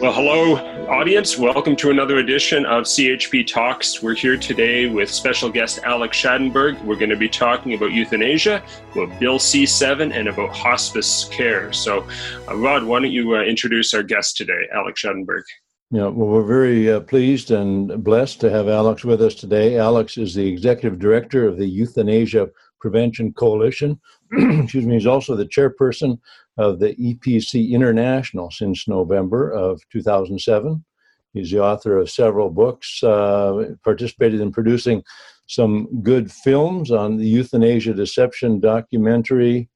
Well, 0.00 0.12
hello, 0.12 0.54
audience. 0.86 1.36
Welcome 1.36 1.74
to 1.74 1.90
another 1.90 2.18
edition 2.18 2.64
of 2.66 2.84
CHP 2.84 3.48
Talks. 3.48 4.00
We're 4.00 4.14
here 4.14 4.36
today 4.36 4.86
with 4.86 5.10
special 5.10 5.50
guest 5.50 5.80
Alex 5.82 6.16
Schadenberg. 6.16 6.80
We're 6.84 6.94
going 6.94 7.10
to 7.10 7.16
be 7.16 7.28
talking 7.28 7.74
about 7.74 7.90
euthanasia, 7.90 8.62
about 8.92 9.18
Bill 9.18 9.40
C 9.40 9.66
7, 9.66 10.12
and 10.12 10.28
about 10.28 10.54
hospice 10.54 11.24
care. 11.32 11.72
So, 11.72 12.06
uh, 12.46 12.54
Rod, 12.54 12.84
why 12.84 13.00
don't 13.00 13.10
you 13.10 13.34
uh, 13.34 13.42
introduce 13.42 13.92
our 13.92 14.04
guest 14.04 14.36
today, 14.36 14.68
Alex 14.72 15.02
Schadenberg? 15.02 15.42
Yeah, 15.90 16.06
well, 16.06 16.28
we're 16.28 16.46
very 16.46 16.92
uh, 16.92 17.00
pleased 17.00 17.50
and 17.50 18.04
blessed 18.04 18.40
to 18.42 18.50
have 18.50 18.68
Alex 18.68 19.04
with 19.04 19.20
us 19.20 19.34
today. 19.34 19.78
Alex 19.78 20.16
is 20.16 20.32
the 20.32 20.46
executive 20.46 21.00
director 21.00 21.48
of 21.48 21.58
the 21.58 21.66
Euthanasia 21.66 22.48
Prevention 22.80 23.32
Coalition. 23.32 24.00
Excuse 24.32 24.86
me, 24.86 24.94
he's 24.94 25.06
also 25.06 25.34
the 25.34 25.46
chairperson 25.46 26.20
of 26.58 26.80
the 26.80 26.94
EPC 26.96 27.70
International 27.70 28.50
since 28.50 28.88
November 28.88 29.50
of 29.50 29.80
2007. 29.90 30.84
He's 31.32 31.50
the 31.50 31.62
author 31.62 31.96
of 31.98 32.10
several 32.10 32.50
books, 32.50 33.02
uh, 33.02 33.74
participated 33.84 34.40
in 34.40 34.50
producing 34.50 35.02
some 35.46 36.02
good 36.02 36.30
films 36.30 36.90
on 36.90 37.16
the 37.16 37.26
euthanasia 37.26 37.94
deception 37.94 38.60
documentary. 38.60 39.68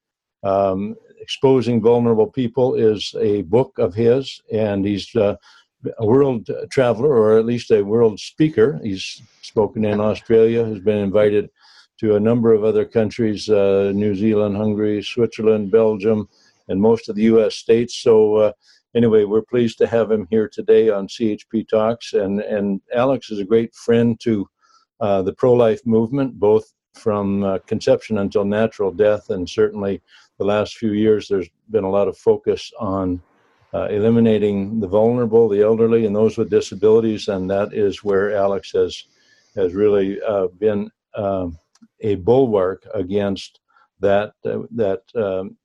Um, 0.43 0.97
Exposing 1.21 1.81
Vulnerable 1.81 2.27
People 2.27 2.75
is 2.75 3.15
a 3.21 3.43
book 3.43 3.79
of 3.79 3.95
his, 3.95 4.41
and 4.53 4.85
he's 4.85 5.15
uh, 5.15 5.37
a 5.99 6.07
world 6.07 6.49
traveler, 6.71 7.11
or 7.11 7.39
at 7.39 7.47
least 7.47 7.71
a 7.71 7.83
world 7.83 8.19
speaker. 8.19 8.81
He's 8.83 9.23
spoken 9.43 9.85
in 9.85 10.01
Australia, 10.01 10.65
has 10.65 10.81
been 10.81 10.99
invited 10.99 11.49
to 12.01 12.17
a 12.17 12.21
number 12.21 12.53
of 12.53 12.65
other 12.65 12.85
countries 12.85 13.49
uh, 13.49 13.93
New 13.95 14.17
Zealand, 14.17 14.57
Hungary, 14.57 15.01
Switzerland, 15.01 15.71
Belgium, 15.71 16.29
and 16.69 16.81
most 16.81 17.09
of 17.09 17.17
the 17.17 17.23
U.S. 17.25 17.55
states. 17.57 17.97
So 17.97 18.37
uh, 18.37 18.53
anyway, 18.95 19.25
we're 19.25 19.43
pleased 19.43 19.79
to 19.79 19.87
have 19.87 20.11
him 20.11 20.27
here 20.31 20.49
today 20.49 20.91
on 20.91 21.09
CHP 21.09 21.69
Talks, 21.69 22.13
and 22.13 22.41
and 22.41 22.81
Alex 22.95 23.31
is 23.31 23.39
a 23.39 23.45
great 23.45 23.75
friend 23.75 24.19
to 24.21 24.49
uh, 25.01 25.23
the 25.23 25.33
pro-life 25.33 25.85
movement, 25.87 26.39
both 26.39 26.73
from 26.95 27.43
uh, 27.43 27.59
conception 27.67 28.19
until 28.19 28.45
natural 28.45 28.93
death, 28.93 29.31
and 29.31 29.49
certainly 29.49 30.01
the 30.39 30.45
last 30.45 30.77
few 30.77 30.93
years 30.93 31.29
there's 31.29 31.49
been 31.71 31.85
a 31.85 31.91
lot 31.91 32.09
of 32.09 32.17
focus 32.17 32.71
on. 32.79 33.21
Uh, 33.75 33.89
eliminating 33.89 34.81
the 34.81 34.87
vulnerable, 34.87 35.49
the 35.49 35.63
elderly, 35.63 36.05
and 36.05 36.15
those 36.15 36.37
with 36.37 36.51
disabilities, 36.51 37.29
and 37.29 37.49
that 37.49 37.73
is 37.73 38.05
where 38.05 38.37
Alex 38.37 38.71
has 38.73 39.07
has 39.57 39.73
really 39.73 40.21
uh, 40.23 40.49
been 40.59 40.91
um, 41.15 41.59
a 42.01 42.17
bulwark 42.17 42.87
against 42.95 43.61
that 44.01 44.33
uh, 44.45 44.59
that 44.71 45.03
um, 45.15 45.57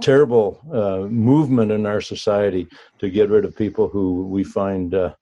terrible 0.00 0.60
uh, 0.72 1.08
movement 1.08 1.70
in 1.72 1.86
our 1.86 2.00
society 2.00 2.66
to 2.98 3.10
get 3.10 3.30
rid 3.30 3.44
of 3.44 3.56
people 3.56 3.88
who 3.88 4.26
we 4.26 4.44
find, 4.44 4.94
uh, 4.94 5.14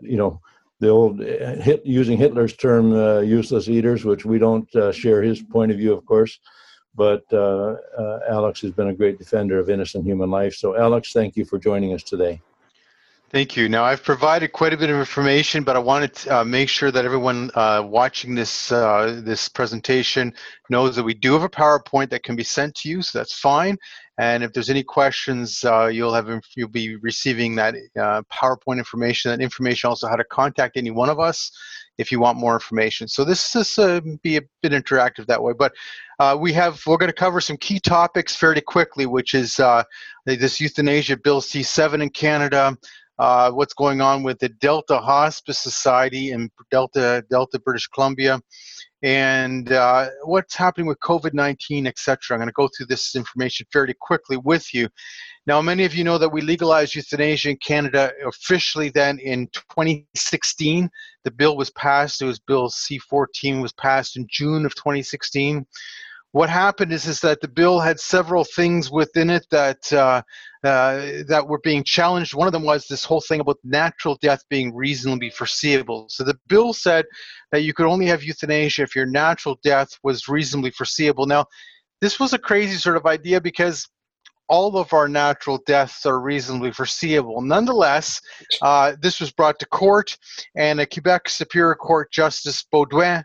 you 0.00 0.16
know, 0.16 0.40
the 0.80 0.88
old 0.88 1.20
uh, 1.20 1.54
hit, 1.56 1.86
using 1.86 2.18
Hitler's 2.18 2.56
term, 2.56 2.92
uh, 2.92 3.20
useless 3.20 3.68
eaters, 3.68 4.04
which 4.04 4.24
we 4.24 4.38
don't 4.38 4.74
uh, 4.74 4.90
share 4.90 5.22
his 5.22 5.40
point 5.40 5.70
of 5.70 5.78
view, 5.78 5.92
of 5.92 6.04
course. 6.04 6.40
But 6.94 7.22
uh, 7.32 7.76
Alex 8.28 8.60
has 8.62 8.72
been 8.72 8.88
a 8.88 8.94
great 8.94 9.18
defender 9.18 9.58
of 9.58 9.70
innocent 9.70 10.04
human 10.04 10.30
life. 10.30 10.54
So, 10.54 10.76
Alex, 10.76 11.12
thank 11.12 11.36
you 11.36 11.44
for 11.44 11.58
joining 11.58 11.94
us 11.94 12.02
today. 12.02 12.40
Thank 13.32 13.56
you. 13.56 13.66
Now, 13.66 13.84
I've 13.84 14.02
provided 14.02 14.52
quite 14.52 14.74
a 14.74 14.76
bit 14.76 14.90
of 14.90 14.96
information, 14.96 15.64
but 15.64 15.74
I 15.74 15.78
wanted 15.78 16.12
to 16.16 16.40
uh, 16.40 16.44
make 16.44 16.68
sure 16.68 16.90
that 16.90 17.06
everyone 17.06 17.50
uh, 17.54 17.82
watching 17.82 18.34
this 18.34 18.70
uh, 18.70 19.22
this 19.24 19.48
presentation 19.48 20.34
knows 20.68 20.96
that 20.96 21.02
we 21.02 21.14
do 21.14 21.32
have 21.32 21.42
a 21.42 21.48
PowerPoint 21.48 22.10
that 22.10 22.24
can 22.24 22.36
be 22.36 22.44
sent 22.44 22.74
to 22.74 22.90
you, 22.90 23.00
so 23.00 23.18
that's 23.18 23.32
fine. 23.32 23.78
And 24.18 24.44
if 24.44 24.52
there's 24.52 24.68
any 24.68 24.82
questions, 24.82 25.64
uh, 25.64 25.86
you'll 25.86 26.12
have 26.12 26.28
you'll 26.56 26.68
be 26.68 26.96
receiving 26.96 27.54
that 27.54 27.74
uh, 27.98 28.20
PowerPoint 28.30 28.76
information. 28.76 29.30
That 29.30 29.40
information 29.40 29.88
also 29.88 30.08
how 30.08 30.16
to 30.16 30.24
contact 30.24 30.76
any 30.76 30.90
one 30.90 31.08
of 31.08 31.18
us 31.18 31.50
if 31.96 32.12
you 32.12 32.20
want 32.20 32.36
more 32.36 32.52
information. 32.52 33.08
So 33.08 33.24
this 33.24 33.56
is 33.56 33.78
uh, 33.78 34.02
be 34.22 34.36
a 34.36 34.42
bit 34.60 34.72
interactive 34.72 35.24
that 35.28 35.42
way. 35.42 35.54
But 35.58 35.72
we 36.38 36.52
have 36.52 36.82
we're 36.86 36.98
going 36.98 37.08
to 37.08 37.14
cover 37.14 37.40
some 37.40 37.56
key 37.56 37.80
topics 37.80 38.36
fairly 38.36 38.60
quickly, 38.60 39.06
which 39.06 39.32
is 39.32 39.58
this 40.26 40.60
euthanasia 40.60 41.16
bill 41.16 41.40
C7 41.40 42.02
in 42.02 42.10
Canada 42.10 42.76
uh, 43.22 43.52
what's 43.52 43.72
going 43.72 44.00
on 44.00 44.24
with 44.24 44.36
the 44.40 44.48
Delta 44.48 44.98
Hospice 44.98 45.60
Society 45.60 46.32
in 46.32 46.50
Delta, 46.72 47.24
Delta, 47.30 47.60
British 47.60 47.86
Columbia, 47.86 48.40
and 49.04 49.70
uh, 49.70 50.08
what's 50.24 50.56
happening 50.56 50.88
with 50.88 50.98
COVID-19, 50.98 51.86
etc. 51.86 52.18
I'm 52.34 52.38
going 52.40 52.48
to 52.48 52.52
go 52.52 52.68
through 52.76 52.86
this 52.86 53.14
information 53.14 53.64
fairly 53.72 53.94
quickly 54.00 54.38
with 54.38 54.74
you. 54.74 54.88
Now, 55.46 55.62
many 55.62 55.84
of 55.84 55.94
you 55.94 56.02
know 56.02 56.18
that 56.18 56.32
we 56.32 56.40
legalized 56.40 56.96
euthanasia 56.96 57.50
in 57.50 57.58
Canada 57.58 58.10
officially 58.26 58.88
then 58.88 59.20
in 59.20 59.46
2016. 59.52 60.90
The 61.22 61.30
bill 61.30 61.56
was 61.56 61.70
passed. 61.70 62.22
It 62.22 62.24
was 62.24 62.40
Bill 62.40 62.70
C-14 62.70 63.62
was 63.62 63.72
passed 63.74 64.16
in 64.16 64.26
June 64.28 64.66
of 64.66 64.74
2016 64.74 65.64
what 66.32 66.48
happened 66.48 66.92
is 66.92 67.06
is 67.06 67.20
that 67.20 67.40
the 67.40 67.48
bill 67.48 67.78
had 67.78 68.00
several 68.00 68.44
things 68.44 68.90
within 68.90 69.30
it 69.30 69.46
that 69.50 69.92
uh, 69.92 70.22
uh, 70.64 71.22
that 71.28 71.46
were 71.46 71.60
being 71.60 71.84
challenged. 71.84 72.34
One 72.34 72.48
of 72.48 72.52
them 72.52 72.64
was 72.64 72.86
this 72.86 73.04
whole 73.04 73.20
thing 73.20 73.40
about 73.40 73.58
natural 73.64 74.18
death 74.20 74.42
being 74.48 74.74
reasonably 74.74 75.30
foreseeable. 75.30 76.06
So 76.08 76.24
the 76.24 76.38
bill 76.48 76.72
said 76.72 77.04
that 77.50 77.62
you 77.62 77.74
could 77.74 77.86
only 77.86 78.06
have 78.06 78.22
euthanasia 78.22 78.82
if 78.82 78.96
your 78.96 79.06
natural 79.06 79.58
death 79.62 79.98
was 80.02 80.28
reasonably 80.28 80.70
foreseeable. 80.70 81.26
Now, 81.26 81.46
this 82.00 82.18
was 82.18 82.32
a 82.32 82.38
crazy 82.38 82.76
sort 82.76 82.96
of 82.96 83.06
idea 83.06 83.40
because 83.40 83.88
all 84.48 84.76
of 84.76 84.92
our 84.92 85.08
natural 85.08 85.58
deaths 85.66 86.04
are 86.04 86.20
reasonably 86.20 86.72
foreseeable. 86.72 87.40
Nonetheless, 87.40 88.20
uh, 88.60 88.94
this 89.00 89.20
was 89.20 89.32
brought 89.32 89.58
to 89.58 89.66
court, 89.66 90.16
and 90.56 90.80
a 90.80 90.86
Quebec 90.86 91.28
Superior 91.28 91.74
Court 91.74 92.10
Justice 92.12 92.64
Baudouin 92.72 93.24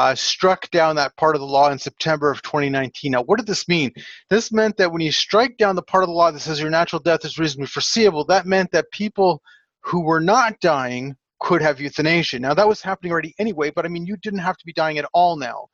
uh, 0.00 0.14
struck 0.14 0.70
down 0.70 0.96
that 0.96 1.14
part 1.18 1.36
of 1.36 1.40
the 1.40 1.46
law 1.46 1.70
in 1.70 1.78
September 1.78 2.30
of 2.30 2.40
2019. 2.40 3.12
Now, 3.12 3.22
what 3.22 3.36
did 3.36 3.46
this 3.46 3.68
mean? 3.68 3.92
This 4.30 4.50
meant 4.50 4.78
that 4.78 4.90
when 4.90 5.02
you 5.02 5.12
strike 5.12 5.58
down 5.58 5.76
the 5.76 5.82
part 5.82 6.02
of 6.02 6.08
the 6.08 6.14
law 6.14 6.30
that 6.30 6.40
says 6.40 6.58
your 6.58 6.70
natural 6.70 7.02
death 7.02 7.22
is 7.26 7.38
reasonably 7.38 7.66
foreseeable, 7.66 8.24
that 8.24 8.46
meant 8.46 8.70
that 8.72 8.90
people 8.92 9.42
who 9.80 10.00
were 10.00 10.20
not 10.20 10.58
dying 10.60 11.16
could 11.38 11.60
have 11.60 11.82
euthanasia. 11.82 12.38
Now, 12.38 12.54
that 12.54 12.66
was 12.66 12.80
happening 12.80 13.12
already 13.12 13.34
anyway, 13.38 13.70
but 13.76 13.84
I 13.84 13.88
mean, 13.88 14.06
you 14.06 14.16
didn't 14.16 14.38
have 14.38 14.56
to 14.56 14.64
be 14.64 14.72
dying 14.72 14.96
at 14.96 15.08
all 15.12 15.36
now. 15.36 15.66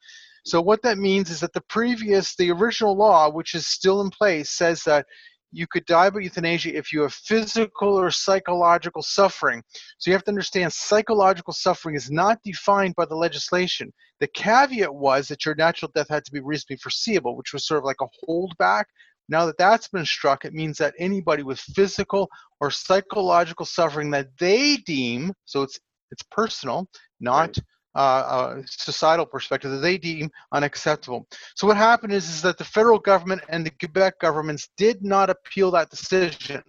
So, 0.45 0.61
what 0.61 0.83
that 0.83 0.99
means 0.99 1.31
is 1.31 1.39
that 1.39 1.53
the 1.53 1.63
previous, 1.69 2.35
the 2.35 2.51
original 2.51 2.97
law, 2.97 3.31
which 3.31 3.55
is 3.55 3.69
still 3.69 4.01
in 4.01 4.11
place, 4.11 4.51
says 4.51 4.83
that 4.87 5.07
you 5.53 5.67
could 5.67 5.85
die 5.87 6.11
by 6.11 6.21
euthanasia 6.21 6.77
if 6.77 6.93
you 6.93 7.03
have 7.03 7.13
physical 7.13 7.99
or 7.99 8.11
psychological 8.11 9.03
suffering. 9.03 9.63
So 9.99 10.11
you 10.11 10.15
have 10.15 10.25
to 10.25 10.31
understand 10.31 10.73
psychological 10.73 11.53
suffering 11.53 11.95
is 11.95 12.11
not 12.11 12.39
defined 12.45 12.95
by 12.97 13.07
the 13.07 13.15
legislation. 13.17 13.93
The 14.21 14.29
caveat 14.29 14.95
was 14.95 15.29
that 15.29 15.45
your 15.45 15.55
natural 15.55 15.91
death 15.95 16.09
had 16.09 16.25
to 16.25 16.33
be 16.33 16.41
reasonably 16.41 16.79
foreseeable, 16.79 17.37
which 17.37 17.53
was 17.53 17.67
sort 17.67 17.79
of 17.79 17.85
like 17.85 18.01
a 18.01 18.27
holdback. 18.29 18.85
Now 19.29 19.47
that 19.47 19.59
that's 19.59 19.89
been 19.89 20.07
struck, 20.07 20.45
it 20.45 20.55
means 20.55 20.79
that 20.79 20.95
anybody 20.99 21.43
with 21.43 21.59
physical 21.59 22.29
or 22.61 22.71
psychological 22.71 23.67
suffering 23.67 24.11
that 24.13 24.29
they 24.39 24.77
deem, 24.77 25.33
so 25.45 25.63
it's 25.63 25.79
it's 26.13 26.23
personal, 26.31 26.89
not 27.21 27.49
right 27.49 27.59
uh, 27.99 28.63
societal 28.67 29.27
perspective 29.27 29.71
that 29.71 29.79
they 29.79 29.99
deem 29.99 30.31
unacceptable. 30.53 31.27
So 31.55 31.67
what 31.67 31.77
happened 31.77 32.13
is, 32.13 32.29
is 32.29 32.43
that 32.43 32.59
the 32.59 32.65
federal 32.65 32.99
government 32.99 33.43
and 33.49 33.65
the 33.65 33.71
Quebec 33.71 34.21
governments 34.21 34.69
did 34.77 35.03
not 35.03 35.31
appeal 35.31 35.71
that 35.73 35.91
decision. 35.91 36.63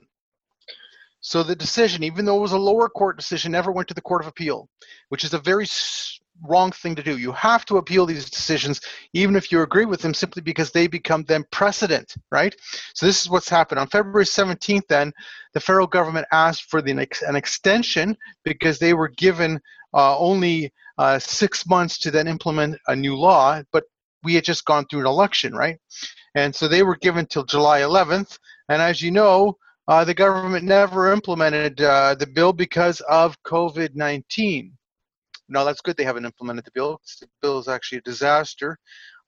So 1.20 1.44
the 1.44 1.56
decision, 1.56 2.04
even 2.04 2.26
though 2.26 2.38
it 2.38 2.42
was 2.42 2.54
a 2.54 2.58
lower 2.58 2.88
court 2.88 3.18
decision, 3.18 3.52
never 3.52 3.72
went 3.72 3.88
to 3.90 3.94
the 3.94 4.02
Court 4.02 4.22
of 4.22 4.28
Appeal, 4.28 4.70
which 5.10 5.24
is 5.24 5.34
a 5.34 5.40
very 5.40 5.66
wrong 6.44 6.72
thing 6.72 6.96
to 6.96 7.04
do. 7.04 7.18
You 7.18 7.32
have 7.32 7.66
to 7.66 7.78
appeal 7.78 8.06
these 8.06 8.30
decisions, 8.30 8.80
even 9.14 9.36
if 9.36 9.52
you 9.52 9.62
agree 9.62 9.86
with 9.86 10.02
them, 10.02 10.14
simply 10.14 10.42
because 10.42 10.72
they 10.72 10.88
become 10.88 11.24
then 11.24 11.44
precedent, 11.52 12.14
right? 12.32 12.56
So 12.94 13.06
this 13.06 13.22
is 13.22 13.30
what's 13.30 13.50
happened. 13.50 13.80
On 13.80 13.88
February 13.88 14.26
17th, 14.26 14.88
then, 14.88 15.12
the 15.54 15.60
federal 15.60 15.88
government 15.88 16.28
asked 16.32 16.70
for 16.70 16.82
the, 16.82 16.92
an 17.28 17.36
extension 17.36 18.16
because 18.44 18.80
they 18.80 18.94
were 18.94 19.10
given 19.10 19.60
uh, 19.94 20.18
only 20.18 20.72
uh, 20.98 21.20
six 21.20 21.66
months 21.68 21.98
to 22.00 22.12
then 22.12 22.28
implement 22.28 22.78
a 22.88 22.96
new 22.96 23.16
law, 23.16 23.62
but 23.72 23.84
we 24.24 24.34
had 24.34 24.44
just 24.44 24.66
gone 24.66 24.86
through 24.86 25.02
an 25.02 25.06
election, 25.06 25.54
right? 25.54 25.78
And 26.36 26.54
so 26.54 26.68
they 26.68 26.84
were 26.84 26.98
given 26.98 27.26
till 27.26 27.44
July 27.44 27.82
11th. 27.82 28.38
And 28.70 28.82
as 28.82 29.02
you 29.02 29.12
know, 29.12 29.58
uh, 29.88 30.04
the 30.04 30.14
government 30.14 30.66
never 30.66 31.14
implemented 31.14 31.80
uh, 31.82 32.16
the 32.16 32.28
bill 32.28 32.52
because 32.52 33.00
of 33.02 33.42
COVID 33.44 33.96
19. 33.96 34.74
No, 35.50 35.64
that's 35.64 35.82
good 35.82 35.96
they 35.96 36.04
haven't 36.04 36.26
implemented 36.26 36.66
the 36.66 36.72
bill. 36.74 37.00
The 37.22 37.28
bill 37.42 37.60
is 37.60 37.70
actually 37.70 38.00
a 38.00 38.02
disaster. 38.02 38.78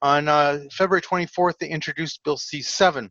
On 0.01 0.27
uh, 0.27 0.59
February 0.71 1.01
24th, 1.01 1.57
they 1.59 1.69
introduced 1.69 2.23
Bill 2.23 2.37
C 2.37 2.61
7. 2.61 3.09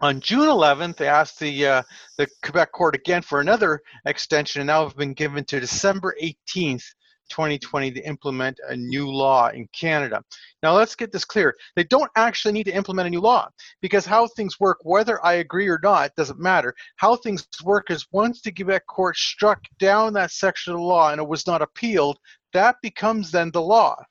On 0.00 0.20
June 0.20 0.46
11th, 0.46 0.96
they 0.96 1.08
asked 1.08 1.40
the 1.40 1.66
uh, 1.66 1.82
the 2.16 2.28
Quebec 2.44 2.70
court 2.70 2.94
again 2.94 3.22
for 3.22 3.40
another 3.40 3.80
extension, 4.06 4.60
and 4.60 4.68
now 4.68 4.84
have 4.84 4.96
been 4.96 5.14
given 5.14 5.44
to 5.46 5.58
December 5.58 6.14
18th 6.22 6.84
2020 7.28 7.92
to 7.92 8.00
implement 8.02 8.58
a 8.68 8.76
new 8.76 9.10
law 9.10 9.48
in 9.48 9.68
Canada. 9.68 10.22
Now, 10.62 10.74
let's 10.74 10.94
get 10.94 11.12
this 11.12 11.24
clear. 11.24 11.54
They 11.76 11.84
don't 11.84 12.10
actually 12.16 12.52
need 12.52 12.64
to 12.64 12.72
implement 12.72 13.06
a 13.06 13.10
new 13.10 13.20
law 13.20 13.48
because 13.80 14.04
how 14.04 14.26
things 14.26 14.58
work, 14.58 14.78
whether 14.82 15.24
I 15.24 15.34
agree 15.34 15.68
or 15.68 15.80
not, 15.82 16.14
doesn't 16.16 16.40
matter. 16.40 16.74
How 16.96 17.16
things 17.16 17.46
work 17.64 17.90
is 17.90 18.06
once 18.12 18.40
the 18.40 18.52
Quebec 18.52 18.86
court 18.86 19.16
struck 19.16 19.62
down 19.78 20.12
that 20.14 20.30
section 20.30 20.72
of 20.72 20.78
the 20.78 20.84
law 20.84 21.10
and 21.10 21.20
it 21.20 21.28
was 21.28 21.46
not 21.46 21.62
appealed, 21.62 22.18
that 22.52 22.76
becomes 22.82 23.30
then 23.30 23.50
the 23.50 23.62
law. 23.62 24.02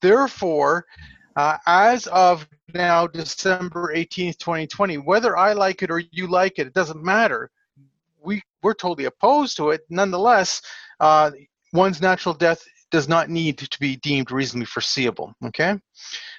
Therefore, 0.00 0.86
uh, 1.36 1.58
as 1.66 2.06
of 2.08 2.46
now, 2.74 3.06
December 3.06 3.92
18th, 3.94 4.38
2020, 4.38 4.98
whether 4.98 5.36
I 5.36 5.52
like 5.52 5.82
it 5.82 5.90
or 5.90 6.02
you 6.10 6.26
like 6.26 6.58
it, 6.58 6.66
it 6.66 6.74
doesn't 6.74 7.02
matter. 7.02 7.50
We, 8.22 8.42
we're 8.62 8.74
totally 8.74 9.06
opposed 9.06 9.56
to 9.58 9.70
it. 9.70 9.82
Nonetheless, 9.90 10.62
uh, 11.00 11.30
one's 11.74 12.00
natural 12.00 12.34
death 12.34 12.64
does 12.90 13.08
not 13.08 13.28
need 13.28 13.58
to 13.58 13.78
be 13.78 13.96
deemed 13.96 14.30
reasonably 14.30 14.66
foreseeable. 14.66 15.34
Okay, 15.44 15.78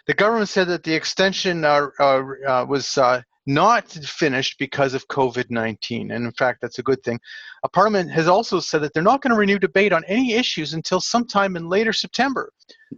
the 0.08 0.14
government 0.14 0.50
said 0.50 0.68
that 0.70 0.84
the 0.84 0.94
extension 0.94 1.64
uh, 1.64 1.88
uh, 2.00 2.24
uh 2.48 2.66
was 2.68 2.98
uh, 2.98 3.22
not 3.48 3.88
finished 3.92 4.58
because 4.58 4.94
of 4.94 5.08
COVID 5.08 5.50
19. 5.50 6.12
And 6.12 6.26
in 6.26 6.32
fact, 6.32 6.60
that's 6.62 6.80
a 6.80 6.84
good 6.84 7.04
thing. 7.04 7.20
A 7.64 7.70
Parliament 7.70 8.10
has 8.12 8.28
also 8.28 8.60
said 8.60 8.82
that 8.82 8.94
they're 8.94 9.04
not 9.04 9.22
going 9.22 9.32
to 9.32 9.38
renew 9.38 9.60
debate 9.60 9.94
on 9.94 10.04
any 10.06 10.34
issues 10.34 10.74
until 10.74 11.00
sometime 11.00 11.56
in 11.56 11.70
later 11.70 11.94
September. 11.94 12.52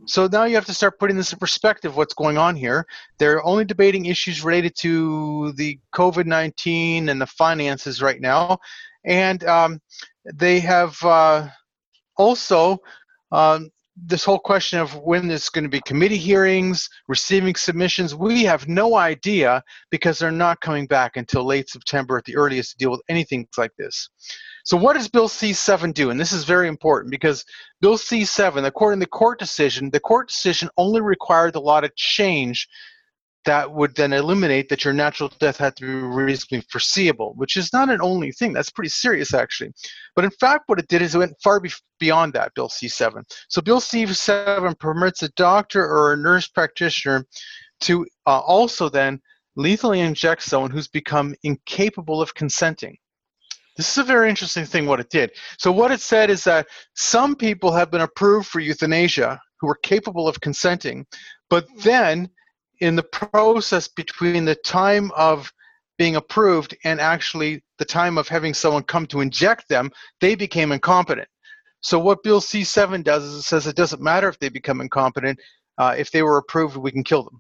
So 0.06 0.28
now 0.28 0.46
you 0.46 0.56
have 0.56 0.66
to 0.66 0.74
start 0.74 1.00
putting 1.00 1.18
this 1.18 1.34
in 1.34 1.40
perspective 1.40 1.98
what's 1.98 2.14
going 2.14 2.38
on 2.38 2.56
here. 2.56 2.86
They're 3.18 3.46
only 3.46 3.66
debating 3.66 4.06
issues 4.06 4.44
related 4.44 4.76
to 4.78 5.52
the 5.54 5.80
COVID 5.94 6.26
19 6.26 7.10
and 7.10 7.20
the 7.20 7.28
finances 7.28 8.02
right 8.02 8.22
now. 8.22 8.58
And 9.04 9.44
um, 9.46 9.82
they 10.34 10.60
have 10.62 10.98
uh, 11.04 11.48
also 12.18 12.78
um, 13.32 13.70
this 14.06 14.24
whole 14.24 14.40
question 14.40 14.80
of 14.80 14.96
when 14.96 15.28
there's 15.28 15.50
going 15.50 15.64
to 15.64 15.70
be 15.70 15.82
committee 15.82 16.18
hearings, 16.18 16.88
receiving 17.08 17.56
submissions, 17.56 18.14
we 18.14 18.44
have 18.44 18.68
no 18.68 18.96
idea 18.96 19.64
because 19.90 20.20
they're 20.20 20.32
not 20.32 20.62
coming 20.62 20.86
back 20.86 21.18
until 21.18 21.44
late 21.44 21.70
September 21.70 22.18
at 22.18 22.26
the 22.26 22.36
earliest 22.36 22.72
to 22.72 22.78
deal 22.78 22.92
with 22.92 23.02
anything 23.10 23.48
like 23.58 23.72
this. 23.78 24.10
So 24.64 24.78
what 24.78 24.94
does 24.94 25.08
Bill 25.08 25.30
C7 25.30 25.94
do? 25.94 26.10
And 26.10 26.20
this 26.20 26.32
is 26.32 26.44
very 26.44 26.68
important 26.68 27.10
because 27.10 27.44
Bill 27.82 27.98
C7, 27.98 28.66
according 28.66 29.00
to 29.00 29.06
the 29.06 29.10
court 29.10 29.40
decision, 29.40 29.90
the 29.90 30.00
court 30.00 30.28
decision 30.28 30.70
only 30.78 31.02
required 31.02 31.54
the 31.54 31.62
law 31.62 31.82
to 31.82 31.90
change 31.96 32.68
that 33.48 33.72
would 33.72 33.96
then 33.96 34.12
eliminate 34.12 34.68
that 34.68 34.84
your 34.84 34.94
natural 34.94 35.32
death 35.40 35.58
had 35.58 35.74
to 35.78 35.86
be 35.86 35.94
reasonably 35.94 36.68
foreseeable, 36.70 37.34
which 37.38 37.56
is 37.56 37.72
not 37.72 37.90
an 37.90 38.02
only 38.02 38.34
thing. 38.34 38.52
That's 38.52 38.70
pretty 38.70 38.90
serious, 38.90 39.34
actually. 39.34 39.72
But 40.18 40.26
in 40.26 40.32
fact, 40.32 40.66
what 40.68 40.80
it 40.80 40.90
did 40.90 41.02
is 41.02 41.16
it 41.16 41.20
went 41.20 41.42
far 41.42 41.62
be- 41.62 41.72
beyond 41.98 42.34
that, 42.34 42.54
Bill 42.56 42.68
C7. 42.68 43.24
So, 43.48 43.62
Bill 43.62 43.80
C7 43.80 44.78
permits 44.80 45.24
a 45.24 45.30
doctor 45.30 45.82
or 45.82 46.12
a 46.12 46.18
nurse 46.18 46.50
practitioner 46.50 47.26
to 47.82 48.06
uh, 48.26 48.40
also 48.40 48.90
then 48.90 49.22
lethally 49.56 50.02
inject 50.02 50.44
someone 50.44 50.70
who's 50.70 50.90
become 50.90 51.34
incapable 51.44 52.22
of 52.22 52.36
consenting. 52.36 52.98
This 53.78 53.90
is 53.92 53.98
a 53.98 54.04
very 54.04 54.30
interesting 54.30 54.66
thing 54.66 54.88
what 54.88 55.00
it 55.00 55.10
did. 55.10 55.32
So, 55.58 55.72
what 55.72 55.92
it 55.92 56.02
said 56.02 56.30
is 56.30 56.44
that 56.44 56.68
some 56.96 57.34
people 57.34 57.72
have 57.72 57.92
been 57.92 58.02
approved 58.02 58.48
for 58.50 58.60
euthanasia 58.60 59.40
who 59.62 59.70
are 59.70 59.80
capable 59.84 60.28
of 60.28 60.42
consenting, 60.42 61.06
but 61.50 61.66
then 61.78 62.30
in 62.80 62.96
the 62.96 63.04
process 63.04 63.88
between 63.88 64.46
the 64.46 64.56
time 64.56 65.12
of 65.16 65.52
being 65.98 66.16
approved 66.16 66.76
and 66.84 67.00
actually 67.00 67.64
the 67.80 67.86
time 67.86 68.18
of 68.18 68.28
having 68.28 68.54
someone 68.54 68.84
come 68.84 69.08
to 69.08 69.22
inject 69.22 69.68
them, 69.68 69.92
they 70.22 70.36
became 70.36 70.72
incompetent. 70.72 71.28
So 71.82 72.00
what 72.00 72.24
Bill 72.24 72.42
C7 72.42 73.04
does 73.04 73.24
is 73.24 73.36
it 73.36 73.42
says 73.44 73.68
it 73.68 73.76
doesn't 73.76 74.02
matter 74.02 74.28
if 74.28 74.40
they 74.40 74.50
become 74.50 74.82
incompetent. 74.82 75.40
Uh, 75.78 75.96
if 75.98 76.12
they 76.12 76.24
were 76.24 76.38
approved, 76.38 76.78
we 76.78 76.92
can 76.92 77.04
kill 77.04 77.24
them. 77.24 77.40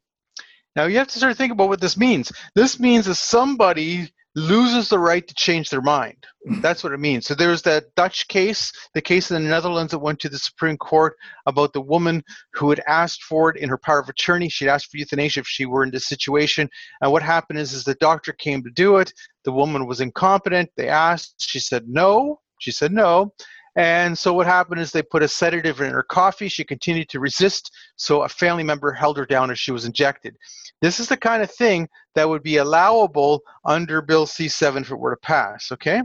Now 0.76 0.86
you 0.86 0.98
have 0.98 1.08
to 1.08 1.18
start 1.18 1.38
thinking 1.38 1.54
about 1.54 1.70
what 1.70 1.82
this 1.82 1.98
means. 1.98 2.32
This 2.56 2.80
means 2.80 3.06
that 3.08 3.16
somebody 3.16 4.12
loses 4.38 4.88
the 4.88 5.00
right 5.00 5.28
to 5.28 5.34
change 5.34 5.72
their 5.72 5.82
mind. 5.82 6.24
Hmm. 6.48 6.62
That's 6.62 6.84
what 6.84 6.94
it 6.94 7.00
means. 7.00 7.26
So 7.26 7.34
there's 7.34 7.64
that 7.64 7.96
Dutch 7.96 8.28
case, 8.28 8.72
the 8.94 9.02
case 9.02 9.32
in 9.32 9.44
the 9.44 9.50
Netherlands 9.50 9.92
that 9.92 10.00
went 10.00 10.20
to 10.20 10.30
the 10.30 10.38
Supreme 10.38 10.78
Court 10.78 11.16
about 11.48 11.74
the 11.74 11.82
woman 11.82 12.24
who 12.54 12.70
had 12.70 12.80
asked 12.88 13.24
for 13.24 13.50
it 13.50 13.58
in 13.58 13.68
her 13.68 13.80
power 13.80 14.00
of 14.00 14.10
attorney. 14.10 14.48
She'd 14.48 14.70
asked 14.70 14.92
for 14.92 14.98
euthanasia 14.98 15.40
if 15.40 15.48
she 15.48 15.66
were 15.66 15.84
in 15.84 15.90
this 15.90 16.08
situation. 16.08 16.70
And 17.02 17.12
what 17.12 17.24
happened 17.24 17.58
is, 17.58 17.74
is 17.74 17.84
the 17.84 17.96
doctor 17.96 18.32
came 18.32 18.62
to 18.64 18.70
do 18.70 18.98
it. 18.98 19.12
The 19.44 19.52
woman 19.52 19.88
was 19.88 20.02
incompetent. 20.02 20.70
They 20.78 20.88
asked. 20.88 21.36
She 21.40 21.60
said 21.60 21.88
no. 21.88 22.40
She 22.60 22.72
said 22.72 22.92
no. 22.92 23.34
And 23.78 24.18
so 24.18 24.34
what 24.34 24.48
happened 24.48 24.82
is 24.82 24.92
they 24.92 25.04
put 25.04 25.22
a 25.22 25.28
sedative 25.28 25.82
in 25.82 25.92
her 25.92 26.02
coffee. 26.02 26.48
She 26.48 26.64
continued 26.64 27.10
to 27.10 27.20
resist, 27.20 27.72
so 27.96 28.24
a 28.24 28.30
family 28.30 28.64
member 28.64 28.92
held 28.92 29.18
her 29.18 29.26
down 29.26 29.52
as 29.52 29.60
she 29.60 29.72
was 29.72 29.86
injected. 29.86 30.36
This 30.82 31.00
is 31.00 31.08
the 31.08 31.16
kind 31.16 31.44
of 31.44 31.52
thing 31.52 31.88
that 32.16 32.28
would 32.28 32.42
be 32.42 32.58
allowable 32.58 33.42
under 33.66 34.02
Bill 34.02 34.26
C7 34.26 34.82
if 34.82 34.92
it 34.92 34.96
were 34.96 35.12
to 35.12 35.22
pass, 35.22 35.72
okay? 35.72 36.02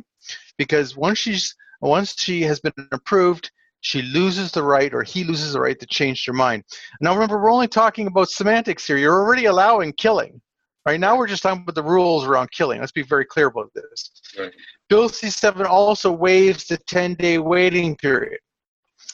Because 0.59 0.97
once 0.97 1.19
she's 1.19 1.55
once 1.81 2.15
she 2.17 2.43
has 2.43 2.61
been 2.61 2.73
approved, 2.93 3.51
she 3.81 4.03
loses 4.03 4.53
the 4.53 4.63
right 4.63 4.95
or 4.95 5.03
he 5.03 5.25
loses 5.25 5.55
the 5.55 5.61
right 5.61 5.81
to 5.81 5.87
change 5.87 6.25
their 6.25 6.35
mind. 6.35 6.63
Now 7.01 7.15
remember, 7.15 7.43
we're 7.43 7.53
only 7.53 7.69
talking 7.69 8.07
about 8.07 8.29
semantics 8.29 8.87
here. 8.87 8.99
You're 8.99 9.19
already 9.19 9.47
allowing 9.47 9.95
killing. 9.95 10.41
Right 10.85 10.99
now, 10.99 11.17
we're 11.17 11.29
just 11.29 11.45
talking 11.45 11.63
about 11.63 11.77
the 11.77 11.83
rules 11.83 12.25
around 12.25 12.51
killing. 12.51 12.81
Let's 12.81 12.93
be 12.93 13.03
very 13.03 13.25
clear 13.25 13.47
about 13.47 13.71
this. 13.75 14.11
Right. 14.37 14.53
Bill 14.89 15.09
C7 15.09 15.65
also 15.65 16.11
waives 16.11 16.65
the 16.65 16.77
10 16.77 17.15
day 17.15 17.39
waiting 17.39 17.97
period. 17.97 18.41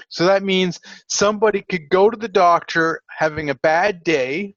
So 0.08 0.24
that 0.24 0.42
means 0.42 0.80
somebody 1.08 1.62
could 1.68 1.90
go 1.90 2.08
to 2.08 2.16
the 2.16 2.28
doctor 2.28 3.02
having 3.10 3.50
a 3.50 3.54
bad 3.56 4.02
day, 4.02 4.54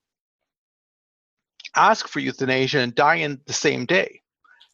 ask 1.75 2.07
for 2.07 2.19
euthanasia, 2.19 2.79
and 2.79 2.95
die 2.95 3.15
in 3.15 3.41
the 3.45 3.53
same 3.53 3.85
day. 3.85 4.21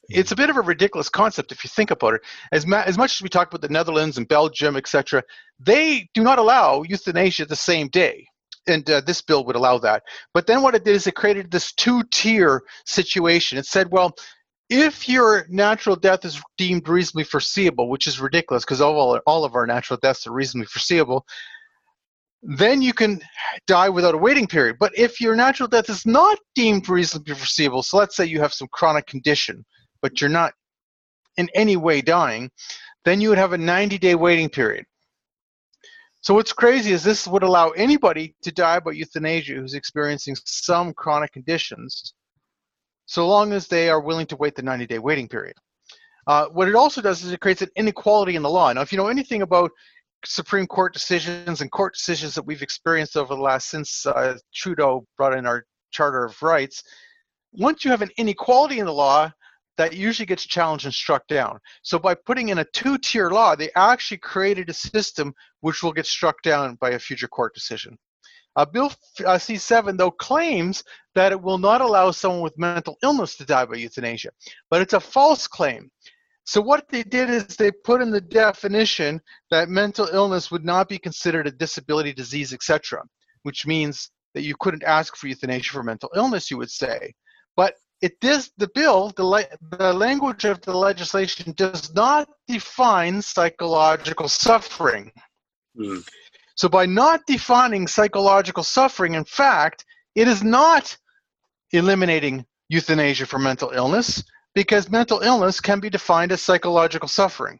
It's 0.09 0.31
a 0.31 0.35
mm-hmm. 0.35 0.43
bit 0.43 0.49
of 0.51 0.57
a 0.57 0.61
ridiculous 0.61 1.09
concept 1.09 1.51
if 1.51 1.63
you 1.63 1.69
think 1.69 1.89
about 1.89 2.13
it. 2.13 2.21
As, 2.51 2.67
ma- 2.67 2.83
as 2.85 2.97
much 2.97 3.15
as 3.15 3.21
we 3.21 3.29
talk 3.29 3.47
about 3.47 3.61
the 3.61 3.73
Netherlands 3.73 4.17
and 4.17 4.27
Belgium, 4.27 4.75
etc., 4.75 5.23
they 5.59 6.07
do 6.13 6.23
not 6.23 6.37
allow 6.37 6.83
euthanasia 6.83 7.45
the 7.45 7.55
same 7.55 7.87
day 7.87 8.27
and 8.67 8.89
uh, 8.89 9.01
this 9.01 9.21
bill 9.21 9.45
would 9.45 9.55
allow 9.55 9.77
that. 9.79 10.03
But 10.33 10.47
then 10.47 10.61
what 10.61 10.75
it 10.75 10.83
did 10.83 10.95
is 10.95 11.07
it 11.07 11.15
created 11.15 11.51
this 11.51 11.73
two-tier 11.73 12.61
situation. 12.85 13.57
It 13.57 13.65
said, 13.65 13.91
well, 13.91 14.15
if 14.69 15.07
your 15.07 15.45
natural 15.49 15.95
death 15.95 16.25
is 16.25 16.41
deemed 16.57 16.87
reasonably 16.89 17.23
foreseeable, 17.23 17.89
which 17.89 18.07
is 18.07 18.19
ridiculous 18.19 18.65
because 18.65 18.81
all, 18.81 19.19
all 19.25 19.45
of 19.45 19.55
our 19.55 19.65
natural 19.65 19.97
deaths 20.01 20.27
are 20.27 20.33
reasonably 20.33 20.67
foreseeable, 20.67 21.25
then 22.43 22.81
you 22.81 22.93
can 22.93 23.19
die 23.65 23.89
without 23.89 24.13
a 24.13 24.17
waiting 24.17 24.47
period. 24.47 24.77
But 24.79 24.97
if 24.97 25.19
your 25.19 25.35
natural 25.35 25.69
death 25.69 25.89
is 25.89 26.05
not 26.05 26.37
deemed 26.55 26.87
reasonably 26.87 27.33
foreseeable, 27.33 27.83
so 27.83 27.97
let's 27.97 28.15
say 28.15 28.25
you 28.25 28.39
have 28.39 28.53
some 28.53 28.67
chronic 28.71 29.07
condition, 29.07 29.65
but 30.01 30.21
you're 30.21 30.29
not 30.29 30.53
in 31.37 31.49
any 31.55 31.77
way 31.77 32.01
dying, 32.01 32.49
then 33.05 33.21
you 33.21 33.29
would 33.29 33.37
have 33.37 33.53
a 33.53 33.57
90 33.57 33.97
day 33.97 34.15
waiting 34.15 34.49
period. 34.49 34.85
So 36.27 36.33
what's 36.33 36.51
crazy 36.51 36.91
is 36.91 37.05
this 37.05 37.25
would 37.25 37.43
allow 37.43 37.69
anybody 37.69 38.35
to 38.41 38.51
die 38.51 38.81
by 38.81 38.91
euthanasia 38.91 39.53
who's 39.53 39.75
experiencing 39.75 40.35
some 40.43 40.93
chronic 40.93 41.31
conditions, 41.31 42.13
so 43.05 43.25
long 43.25 43.53
as 43.53 43.67
they 43.67 43.87
are 43.89 44.01
willing 44.01 44.25
to 44.25 44.35
wait 44.35 44.53
the 44.53 44.61
90-day 44.61 44.99
waiting 44.99 45.29
period. 45.29 45.55
Uh, 46.27 46.47
what 46.47 46.67
it 46.67 46.75
also 46.75 47.01
does 47.01 47.23
is 47.23 47.31
it 47.31 47.39
creates 47.39 47.61
an 47.61 47.69
inequality 47.77 48.35
in 48.35 48.43
the 48.43 48.49
law. 48.49 48.73
Now, 48.73 48.81
if 48.81 48.91
you 48.91 48.97
know 48.97 49.07
anything 49.07 49.41
about 49.41 49.71
Supreme 50.25 50.67
Court 50.67 50.91
decisions 50.91 51.61
and 51.61 51.71
court 51.71 51.93
decisions 51.93 52.35
that 52.35 52.45
we've 52.45 52.61
experienced 52.61 53.15
over 53.15 53.33
the 53.33 53.41
last 53.41 53.69
since 53.69 54.05
uh, 54.05 54.37
Trudeau 54.53 55.07
brought 55.15 55.33
in 55.33 55.45
our 55.45 55.63
Charter 55.91 56.25
of 56.25 56.43
Rights, 56.43 56.83
once 57.53 57.85
you 57.85 57.91
have 57.91 58.01
an 58.01 58.11
inequality 58.17 58.79
in 58.79 58.85
the 58.85 58.91
law, 58.91 59.31
that 59.77 59.93
usually 59.93 60.25
gets 60.25 60.45
challenged 60.45 60.85
and 60.85 60.93
struck 60.93 61.27
down. 61.27 61.59
So 61.83 61.99
by 61.99 62.15
putting 62.15 62.49
in 62.49 62.59
a 62.59 62.65
two-tier 62.65 63.29
law, 63.29 63.55
they 63.55 63.69
actually 63.75 64.17
created 64.17 64.69
a 64.69 64.73
system 64.73 65.33
which 65.61 65.83
will 65.83 65.93
get 65.93 66.05
struck 66.05 66.41
down 66.41 66.75
by 66.75 66.91
a 66.91 66.99
future 66.99 67.27
court 67.27 67.53
decision. 67.53 67.97
Uh, 68.55 68.65
Bill 68.65 68.91
uh, 69.19 69.37
C7, 69.37 69.97
though, 69.97 70.09
claims 70.09 70.83
that 71.13 71.31
it 71.31 71.39
will 71.39 71.59
not 71.59 71.79
allow 71.79 72.09
someone 72.09 72.41
with 72.41 72.57
mental 72.57 72.97
illness 73.03 73.35
to 73.37 73.45
die 73.45 73.65
by 73.65 73.75
euthanasia, 73.75 74.29
but 74.71 74.81
it's 74.81 74.93
a 74.93 74.99
false 74.99 75.47
claim. 75.47 75.91
So 76.43 76.61
what 76.61 76.87
they 76.89 77.03
did 77.03 77.29
is 77.29 77.45
they 77.45 77.71
put 77.71 78.01
in 78.01 78.09
the 78.09 78.21
definition 78.21 79.21
that 79.51 79.69
mental 79.69 80.07
illness 80.11 80.49
would 80.49 80.65
not 80.65 80.89
be 80.89 80.97
considered 80.97 81.45
a 81.45 81.51
disability, 81.51 82.13
disease, 82.13 82.51
etc., 82.51 83.03
which 83.43 83.67
means 83.67 84.09
that 84.33 84.43
you 84.43 84.55
couldn't 84.59 84.83
ask 84.83 85.15
for 85.15 85.27
euthanasia 85.27 85.73
for 85.73 85.83
mental 85.83 86.09
illness, 86.15 86.49
you 86.49 86.57
would 86.57 86.71
say. 86.71 87.13
It 88.01 88.19
does 88.19 88.51
the 88.57 88.69
bill 88.73 89.11
the, 89.16 89.47
the 89.71 89.94
language 89.94 90.45
of 90.45 90.61
the 90.61 90.77
legislation 90.77 91.54
does 91.54 91.94
not 91.94 92.30
define 92.47 93.21
psychological 93.21 94.30
suffering 94.30 95.11
mm. 95.77 96.07
so 96.56 96.69
by 96.69 96.85
not 96.85 97.21
defining 97.25 97.87
psychological 97.87 98.63
suffering 98.63 99.16
in 99.16 99.25
fact 99.25 99.83
it 100.13 100.27
is 100.27 100.44
not 100.44 100.95
eliminating 101.71 102.45
euthanasia 102.69 103.25
for 103.25 103.39
mental 103.39 103.71
illness 103.71 104.23
because 104.54 104.92
mental 104.92 105.21
illness 105.21 105.59
can 105.59 105.80
be 105.80 105.89
defined 105.89 106.31
as 106.31 106.42
psychological 106.42 107.07
suffering 107.07 107.59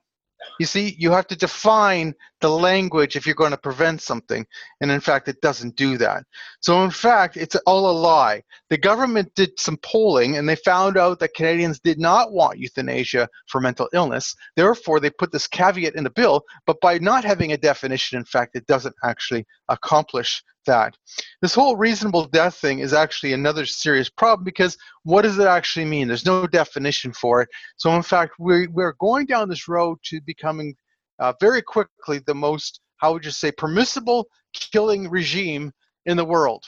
You 0.60 0.66
see, 0.66 0.96
you 0.98 1.12
have 1.12 1.28
to 1.28 1.36
define 1.36 2.14
the 2.42 2.50
language 2.50 3.16
if 3.16 3.26
you're 3.26 3.36
going 3.36 3.52
to 3.52 3.58
prevent 3.58 4.02
something. 4.02 4.46
And 4.82 4.92
in 4.92 5.00
fact, 5.00 5.28
it 5.28 5.42
doesn't 5.42 5.76
do 5.76 5.98
that. 5.98 6.24
So, 6.60 6.84
in 6.84 6.92
fact, 6.92 7.38
it's 7.38 7.56
all 7.66 7.90
a 7.90 7.98
lie. 7.98 8.44
The 8.70 8.78
government 8.78 9.34
did 9.36 9.60
some 9.60 9.78
polling 9.78 10.38
and 10.38 10.48
they 10.48 10.56
found 10.56 10.98
out 10.98 11.20
that 11.20 11.34
Canadians 11.34 11.80
did 11.80 12.00
not 12.00 12.32
want 12.32 12.60
euthanasia 12.60 13.28
for 13.48 13.62
mental 13.62 13.90
illness. 13.94 14.36
Therefore, 14.56 15.00
they 15.00 15.10
put 15.10 15.32
this 15.32 15.48
caveat 15.48 15.96
in 15.96 16.04
the 16.04 16.10
bill. 16.10 16.44
But 16.66 16.82
by 16.82 16.98
not 17.00 17.24
having 17.24 17.54
a 17.54 17.58
definition, 17.58 18.18
in 18.18 18.26
fact, 18.26 18.56
it 18.56 18.68
doesn't 18.68 18.96
actually 19.04 19.46
accomplish 19.70 20.44
that. 20.68 20.96
This 21.42 21.56
whole 21.56 21.76
reasonable 21.76 22.26
death 22.26 22.56
thing 22.56 22.80
is 22.80 22.94
actually 22.94 23.34
another 23.34 23.66
serious 23.66 24.10
problem 24.10 24.44
because 24.46 24.78
what 25.04 25.24
does 25.24 25.40
it 25.40 25.48
actually 25.48 25.86
mean? 25.86 26.08
There's 26.08 26.26
no 26.26 26.46
definition 26.46 27.12
for 27.12 27.42
it. 27.42 27.50
So, 27.78 27.96
in 27.96 28.04
fact, 28.04 28.34
we're, 28.38 28.70
we're 28.70 28.94
going 29.00 29.26
down 29.26 29.50
this 29.50 29.68
road 29.68 29.98
to 30.06 30.22
becoming 30.22 30.76
uh, 31.20 31.34
very 31.42 31.62
quickly 31.62 32.20
the 32.20 32.36
most, 32.36 32.82
how 32.98 33.14
would 33.14 33.26
you 33.26 33.32
say, 33.32 33.52
permissible 33.52 34.28
killing 34.54 35.10
regime 35.10 35.72
in 36.06 36.18
the 36.18 36.26
world. 36.26 36.64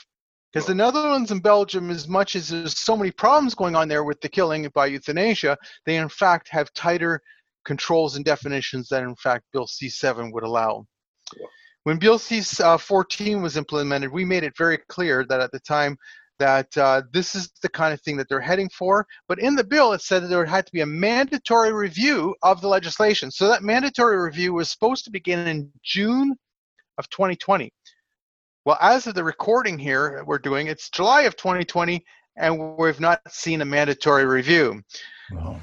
Because 0.52 0.66
the 0.66 0.74
Netherlands 0.74 1.30
and 1.30 1.42
Belgium, 1.42 1.90
as 1.90 2.08
much 2.08 2.34
as 2.34 2.48
there's 2.48 2.78
so 2.78 2.96
many 2.96 3.12
problems 3.12 3.54
going 3.54 3.76
on 3.76 3.86
there 3.86 4.02
with 4.02 4.20
the 4.20 4.28
killing 4.28 4.68
by 4.74 4.86
euthanasia, 4.86 5.56
they 5.86 5.96
in 5.96 6.08
fact 6.08 6.48
have 6.48 6.72
tighter 6.74 7.20
controls 7.64 8.16
and 8.16 8.24
definitions 8.24 8.88
than 8.88 9.04
in 9.04 9.14
fact 9.16 9.44
Bill 9.52 9.66
C7 9.66 10.32
would 10.32 10.42
allow. 10.42 10.86
When 11.84 11.98
Bill 11.98 12.18
C14 12.18 13.36
uh, 13.36 13.38
was 13.38 13.56
implemented, 13.56 14.12
we 14.12 14.24
made 14.24 14.44
it 14.44 14.56
very 14.56 14.78
clear 14.88 15.24
that 15.28 15.40
at 15.40 15.50
the 15.52 15.60
time 15.60 15.96
that 16.38 16.76
uh, 16.76 17.02
this 17.12 17.34
is 17.34 17.50
the 17.62 17.68
kind 17.68 17.92
of 17.92 18.00
thing 18.00 18.16
that 18.16 18.28
they're 18.28 18.40
heading 18.40 18.68
for. 18.70 19.06
But 19.28 19.38
in 19.38 19.54
the 19.54 19.64
bill, 19.64 19.92
it 19.92 20.00
said 20.00 20.22
that 20.22 20.28
there 20.28 20.44
had 20.44 20.66
to 20.66 20.72
be 20.72 20.80
a 20.80 20.86
mandatory 20.86 21.72
review 21.72 22.34
of 22.42 22.60
the 22.60 22.68
legislation. 22.68 23.30
So 23.30 23.46
that 23.48 23.62
mandatory 23.62 24.18
review 24.18 24.54
was 24.54 24.70
supposed 24.70 25.04
to 25.04 25.10
begin 25.10 25.46
in 25.46 25.70
June 25.82 26.34
of 26.98 27.08
2020. 27.10 27.70
Well, 28.64 28.78
as 28.80 29.06
of 29.06 29.14
the 29.14 29.24
recording 29.24 29.78
here 29.78 30.22
we're 30.26 30.38
doing, 30.38 30.66
it's 30.66 30.90
July 30.90 31.22
of 31.22 31.36
2020, 31.36 32.04
and 32.36 32.76
we've 32.76 33.00
not 33.00 33.20
seen 33.28 33.62
a 33.62 33.64
mandatory 33.66 34.24
review. 34.24 34.82
Wow. 35.32 35.60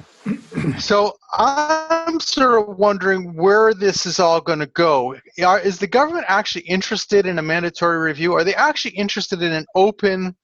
So 0.80 1.14
I'm 1.34 2.20
sort 2.20 2.70
of 2.70 2.78
wondering 2.78 3.36
where 3.36 3.74
this 3.74 4.06
is 4.06 4.20
all 4.20 4.42
going 4.42 4.60
to 4.60 4.68
go. 4.68 5.16
Is 5.38 5.80
the 5.80 5.88
government 5.88 6.26
actually 6.28 6.66
interested 6.66 7.26
in 7.26 7.40
a 7.40 7.42
mandatory 7.42 8.00
review? 8.00 8.34
Are 8.34 8.44
they 8.44 8.56
actually 8.56 8.96
interested 8.96 9.42
in 9.42 9.52
an 9.52 9.66
open, 9.76 10.36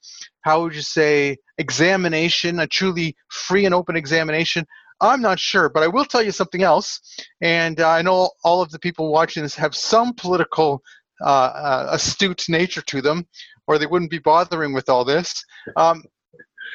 how 0.42 0.62
would 0.62 0.76
you 0.76 0.82
say, 0.82 1.38
examination, 1.58 2.60
a 2.60 2.68
truly 2.68 3.16
free 3.30 3.66
and 3.66 3.74
open 3.74 3.96
examination? 3.96 4.66
I'm 5.02 5.22
not 5.22 5.40
sure, 5.40 5.70
but 5.70 5.84
I 5.84 5.88
will 5.88 6.06
tell 6.06 6.24
you 6.24 6.32
something 6.32 6.64
else. 6.64 7.00
And 7.42 7.82
uh, 7.82 7.90
I 7.90 8.02
know 8.02 8.32
all 8.44 8.62
of 8.62 8.72
the 8.72 8.80
people 8.80 9.12
watching 9.12 9.44
this 9.44 9.56
have 9.56 9.76
some 9.76 10.14
political 10.14 10.82
uh, 11.22 11.26
uh, 11.26 11.88
astute 11.92 12.46
nature 12.48 12.82
to 12.82 13.02
them, 13.02 13.28
or 13.68 13.78
they 13.78 13.86
wouldn't 13.86 14.12
be 14.12 14.20
bothering 14.20 14.74
with 14.74 14.90
all 14.90 15.06
this. 15.06 15.44
Um, 15.76 16.04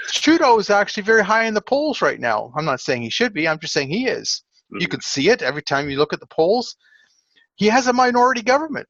Trudeau 0.09 0.59
is 0.59 0.71
actually 0.71 1.03
very 1.03 1.25
high 1.25 1.45
in 1.45 1.55
the 1.55 1.61
polls 1.61 2.03
right 2.03 2.21
now. 2.21 2.53
I'm 2.57 2.65
not 2.65 2.81
saying 2.81 3.03
he 3.03 3.11
should 3.11 3.33
be. 3.33 3.49
I'm 3.49 3.59
just 3.59 3.73
saying 3.73 3.91
he 3.91 4.07
is. 4.07 4.43
Mm-hmm. 4.73 4.83
You 4.83 4.89
can 4.89 5.01
see 5.01 5.29
it 5.29 5.43
every 5.43 5.63
time 5.63 5.89
you 5.89 5.99
look 5.99 6.13
at 6.13 6.21
the 6.21 6.27
polls. 6.27 6.77
He 7.57 7.67
has 7.67 7.87
a 7.87 7.93
minority 7.93 8.43
government. 8.43 8.89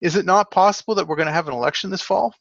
Is 0.00 0.16
it 0.16 0.26
not 0.26 0.50
possible 0.50 0.94
that 0.94 1.06
we're 1.06 1.16
going 1.16 1.26
to 1.26 1.32
have 1.32 1.48
an 1.48 1.54
election 1.54 1.90
this 1.90 2.02
fall? 2.02 2.34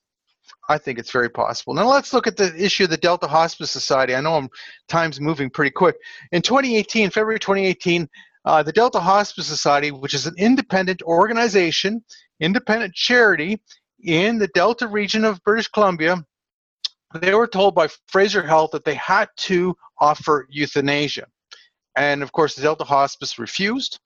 I 0.70 0.78
think 0.78 1.00
it's 1.00 1.12
very 1.12 1.30
possible. 1.30 1.74
Now 1.74 1.88
let's 1.88 2.14
look 2.14 2.28
at 2.28 2.38
the 2.38 2.54
issue 2.56 2.84
of 2.84 2.90
the 2.90 2.98
Delta 2.98 3.28
Hospice 3.28 3.72
Society. 3.72 4.16
I 4.16 4.22
know 4.22 4.36
I'm, 4.36 4.50
time's 4.90 5.22
moving 5.22 5.50
pretty 5.50 5.72
quick. 5.72 5.96
In 6.32 6.42
2018, 6.42 7.10
February 7.10 7.40
2018, 7.40 8.08
uh, 8.46 8.64
the 8.64 8.72
Delta 8.72 9.00
Hospice 9.00 9.48
Society, 9.48 9.92
which 9.92 10.14
is 10.14 10.28
an 10.28 10.36
independent 10.38 11.02
organization, 11.04 12.04
independent 12.40 12.94
charity 12.94 13.60
in 14.04 14.38
the 14.38 14.48
Delta 14.50 14.88
region 14.88 15.26
of 15.26 15.44
British 15.44 15.68
Columbia, 15.70 16.18
they 17.22 17.34
were 17.34 17.48
told 17.48 17.76
by 17.76 17.88
Fraser 18.08 18.44
Health 18.44 18.72
that 18.72 18.86
they 18.86 18.96
had 18.96 19.30
to 19.38 19.76
offer 20.00 20.48
euthanasia. 20.50 21.28
And 21.96 22.22
of 22.22 22.32
course, 22.32 22.56
Delta 22.56 22.84
Hospice 22.84 23.40
refused. 23.40 24.00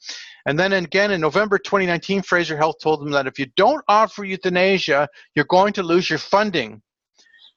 And 0.45 0.57
then 0.57 0.73
again 0.73 1.11
in 1.11 1.21
November 1.21 1.57
2019, 1.57 2.21
Fraser 2.21 2.55
Health 2.55 2.75
told 2.81 3.01
them 3.01 3.11
that 3.11 3.27
if 3.27 3.39
you 3.39 3.47
don't 3.55 3.83
offer 3.87 4.23
euthanasia, 4.23 5.07
you're 5.35 5.45
going 5.45 5.73
to 5.73 5.83
lose 5.83 6.09
your 6.09 6.19
funding. 6.19 6.81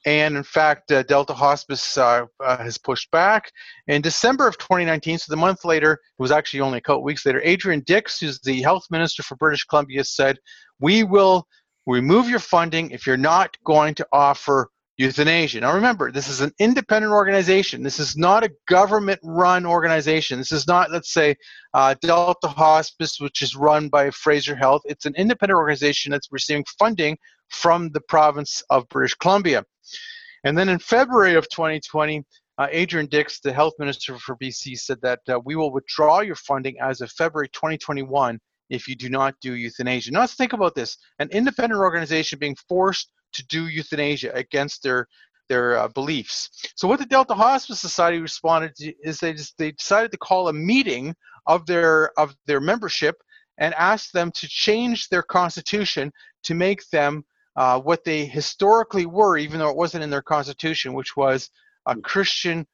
And 0.04 0.36
in 0.36 0.42
fact, 0.42 0.90
uh, 0.90 1.04
Delta 1.04 1.32
Hospice 1.32 1.96
uh, 1.96 2.26
uh, 2.42 2.56
has 2.56 2.76
pushed 2.76 3.10
back. 3.12 3.52
In 3.86 4.02
December 4.02 4.48
of 4.48 4.58
2019, 4.58 5.18
so 5.18 5.30
the 5.30 5.36
month 5.36 5.64
later, 5.64 5.92
it 5.92 6.22
was 6.22 6.32
actually 6.32 6.60
only 6.60 6.78
a 6.78 6.80
couple 6.80 7.04
weeks 7.04 7.24
later, 7.24 7.40
Adrian 7.44 7.80
Dix, 7.86 8.18
who's 8.18 8.40
the 8.40 8.62
health 8.62 8.84
minister 8.90 9.22
for 9.22 9.36
British 9.36 9.64
Columbia, 9.64 10.02
said, 10.02 10.38
We 10.80 11.04
will 11.04 11.46
remove 11.86 12.28
your 12.28 12.40
funding 12.40 12.90
if 12.90 13.06
you're 13.06 13.16
not 13.16 13.56
going 13.64 13.94
to 13.94 14.06
offer 14.12 14.70
euthanasia. 15.02 15.60
Now 15.60 15.74
remember, 15.74 16.12
this 16.12 16.28
is 16.28 16.40
an 16.40 16.52
independent 16.58 17.12
organization. 17.12 17.82
This 17.82 17.98
is 17.98 18.16
not 18.16 18.44
a 18.44 18.50
government-run 18.68 19.66
organization. 19.66 20.38
This 20.38 20.52
is 20.52 20.66
not, 20.66 20.90
let's 20.90 21.12
say, 21.12 21.34
uh, 21.74 21.94
Delta 22.00 22.48
Hospice, 22.48 23.18
which 23.20 23.42
is 23.42 23.56
run 23.56 23.88
by 23.88 24.10
Fraser 24.10 24.54
Health. 24.54 24.82
It's 24.84 25.04
an 25.04 25.14
independent 25.16 25.56
organization 25.56 26.12
that's 26.12 26.28
receiving 26.30 26.64
funding 26.78 27.18
from 27.48 27.90
the 27.90 28.00
province 28.02 28.62
of 28.70 28.88
British 28.88 29.14
Columbia. 29.14 29.64
And 30.44 30.56
then 30.56 30.68
in 30.68 30.78
February 30.78 31.34
of 31.34 31.48
2020, 31.48 32.22
uh, 32.58 32.68
Adrian 32.70 33.06
Dix, 33.06 33.40
the 33.40 33.52
health 33.52 33.74
minister 33.78 34.16
for 34.18 34.36
BC, 34.36 34.78
said 34.78 34.98
that 35.02 35.20
uh, 35.28 35.40
we 35.44 35.56
will 35.56 35.72
withdraw 35.72 36.20
your 36.20 36.36
funding 36.36 36.76
as 36.80 37.00
of 37.00 37.10
February 37.10 37.48
2021 37.48 38.38
if 38.70 38.88
you 38.88 38.94
do 38.94 39.10
not 39.10 39.34
do 39.40 39.54
euthanasia. 39.54 40.12
Now 40.12 40.20
let's 40.20 40.34
think 40.34 40.52
about 40.52 40.74
this. 40.74 40.96
An 41.18 41.28
independent 41.30 41.80
organization 41.80 42.38
being 42.38 42.56
forced 42.68 43.10
to 43.32 43.46
do 43.46 43.68
euthanasia 43.68 44.32
against 44.34 44.82
their 44.82 45.06
their 45.48 45.76
uh, 45.76 45.88
beliefs. 45.88 46.48
So 46.76 46.88
what 46.88 46.98
the 46.98 47.06
Delta 47.06 47.34
Hospice 47.34 47.80
Society 47.80 48.20
responded 48.20 48.74
to 48.76 48.94
is 49.02 49.18
they 49.18 49.34
just, 49.34 49.58
they 49.58 49.72
decided 49.72 50.10
to 50.12 50.16
call 50.16 50.48
a 50.48 50.52
meeting 50.52 51.14
of 51.46 51.66
their 51.66 52.18
of 52.18 52.34
their 52.46 52.60
membership 52.60 53.16
and 53.58 53.74
ask 53.74 54.12
them 54.12 54.30
to 54.32 54.48
change 54.48 55.08
their 55.08 55.22
constitution 55.22 56.12
to 56.44 56.54
make 56.54 56.88
them 56.90 57.24
uh, 57.56 57.78
what 57.78 58.02
they 58.04 58.24
historically 58.24 59.06
were, 59.06 59.36
even 59.36 59.58
though 59.58 59.68
it 59.68 59.76
wasn't 59.76 60.02
in 60.02 60.10
their 60.10 60.22
constitution, 60.22 60.94
which 60.94 61.16
was 61.16 61.50
a 61.86 61.94
Christian, 61.96 62.66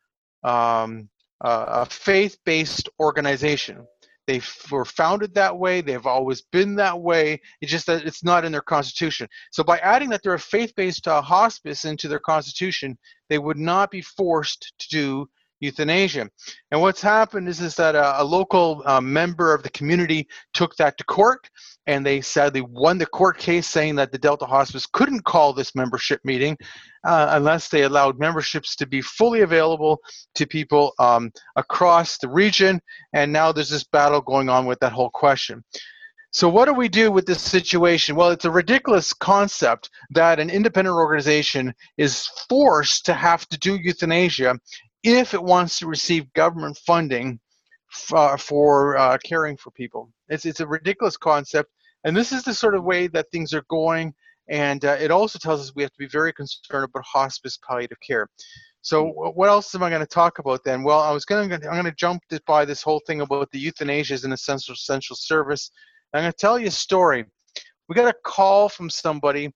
um, 0.44 1.08
uh, 1.40 1.84
a 1.84 1.86
faith-based 1.86 2.88
organization. 3.00 3.86
They 4.28 4.42
were 4.70 4.84
founded 4.84 5.34
that 5.34 5.58
way. 5.58 5.80
They've 5.80 6.06
always 6.06 6.42
been 6.42 6.74
that 6.76 7.00
way. 7.00 7.40
It's 7.62 7.72
just 7.72 7.86
that 7.86 8.04
it's 8.04 8.22
not 8.22 8.44
in 8.44 8.52
their 8.52 8.60
constitution. 8.60 9.26
So 9.52 9.64
by 9.64 9.78
adding 9.78 10.10
that 10.10 10.22
they're 10.22 10.34
a 10.34 10.38
faith-based 10.38 11.08
uh, 11.08 11.22
hospice 11.22 11.86
into 11.86 12.08
their 12.08 12.18
constitution, 12.18 12.98
they 13.30 13.38
would 13.38 13.56
not 13.56 13.90
be 13.90 14.02
forced 14.02 14.74
to 14.80 14.88
do 14.90 15.30
euthanasia. 15.60 16.28
And 16.70 16.80
what's 16.80 17.02
happened 17.02 17.48
is, 17.48 17.60
is 17.60 17.74
that 17.76 17.94
a, 17.94 18.22
a 18.22 18.24
local 18.24 18.82
uh, 18.86 19.00
member 19.00 19.54
of 19.54 19.62
the 19.62 19.70
community 19.70 20.28
took 20.54 20.76
that 20.76 20.96
to 20.98 21.04
court, 21.04 21.48
and 21.86 22.04
they 22.04 22.20
sadly 22.20 22.60
won 22.60 22.98
the 22.98 23.06
court 23.06 23.38
case 23.38 23.66
saying 23.66 23.96
that 23.96 24.12
the 24.12 24.18
Delta 24.18 24.46
Hospice 24.46 24.86
couldn't 24.86 25.24
call 25.24 25.52
this 25.52 25.74
membership 25.74 26.20
meeting 26.24 26.56
uh, 27.04 27.28
unless 27.32 27.68
they 27.68 27.82
allowed 27.82 28.18
memberships 28.18 28.76
to 28.76 28.86
be 28.86 29.00
fully 29.00 29.40
available 29.40 29.98
to 30.34 30.46
people 30.46 30.92
um, 30.98 31.30
across 31.56 32.18
the 32.18 32.28
region. 32.28 32.80
And 33.12 33.32
now 33.32 33.52
there's 33.52 33.70
this 33.70 33.84
battle 33.84 34.20
going 34.20 34.48
on 34.48 34.66
with 34.66 34.78
that 34.80 34.92
whole 34.92 35.10
question. 35.10 35.64
So 36.30 36.46
what 36.48 36.66
do 36.66 36.74
we 36.74 36.88
do 36.88 37.10
with 37.10 37.24
this 37.24 37.40
situation? 37.40 38.14
Well, 38.14 38.30
it's 38.30 38.44
a 38.44 38.50
ridiculous 38.50 39.14
concept 39.14 39.88
that 40.10 40.38
an 40.38 40.50
independent 40.50 40.94
organization 40.94 41.74
is 41.96 42.26
forced 42.48 43.06
to 43.06 43.14
have 43.14 43.48
to 43.48 43.58
do 43.58 43.76
euthanasia 43.76 44.54
if 45.02 45.34
it 45.34 45.42
wants 45.42 45.78
to 45.78 45.86
receive 45.86 46.32
government 46.32 46.76
funding 46.78 47.40
uh, 48.12 48.36
for 48.36 48.96
uh, 48.96 49.18
caring 49.24 49.56
for 49.56 49.70
people. 49.70 50.10
It's, 50.28 50.44
it's 50.44 50.60
a 50.60 50.66
ridiculous 50.66 51.16
concept. 51.16 51.70
And 52.04 52.16
this 52.16 52.32
is 52.32 52.42
the 52.44 52.54
sort 52.54 52.74
of 52.74 52.84
way 52.84 53.06
that 53.08 53.30
things 53.30 53.52
are 53.54 53.64
going. 53.68 54.14
And 54.48 54.84
uh, 54.84 54.96
it 55.00 55.10
also 55.10 55.38
tells 55.38 55.60
us 55.60 55.74
we 55.74 55.82
have 55.82 55.92
to 55.92 55.98
be 55.98 56.08
very 56.08 56.32
concerned 56.32 56.84
about 56.84 57.04
hospice 57.04 57.58
palliative 57.66 57.98
care. 58.00 58.28
So 58.80 59.06
what 59.34 59.48
else 59.48 59.74
am 59.74 59.82
I 59.82 59.90
going 59.90 60.00
to 60.00 60.06
talk 60.06 60.38
about 60.38 60.64
then? 60.64 60.82
Well, 60.82 61.00
I 61.00 61.10
was 61.10 61.24
going 61.24 61.50
to 61.50 61.56
I'm 61.56 61.60
going 61.60 61.84
to 61.84 61.92
jump 61.92 62.22
by 62.46 62.64
this 62.64 62.80
whole 62.80 63.00
thing 63.06 63.20
about 63.20 63.50
the 63.50 63.58
euthanasia 63.58 64.14
as 64.14 64.24
an 64.24 64.32
essential 64.32 64.72
essential 64.74 65.16
service. 65.16 65.70
I'm 66.14 66.22
going 66.22 66.32
to 66.32 66.38
tell 66.38 66.58
you 66.58 66.68
a 66.68 66.70
story. 66.70 67.26
We 67.88 67.94
got 67.94 68.08
a 68.08 68.16
call 68.24 68.68
from 68.68 68.88
somebody, 68.88 69.52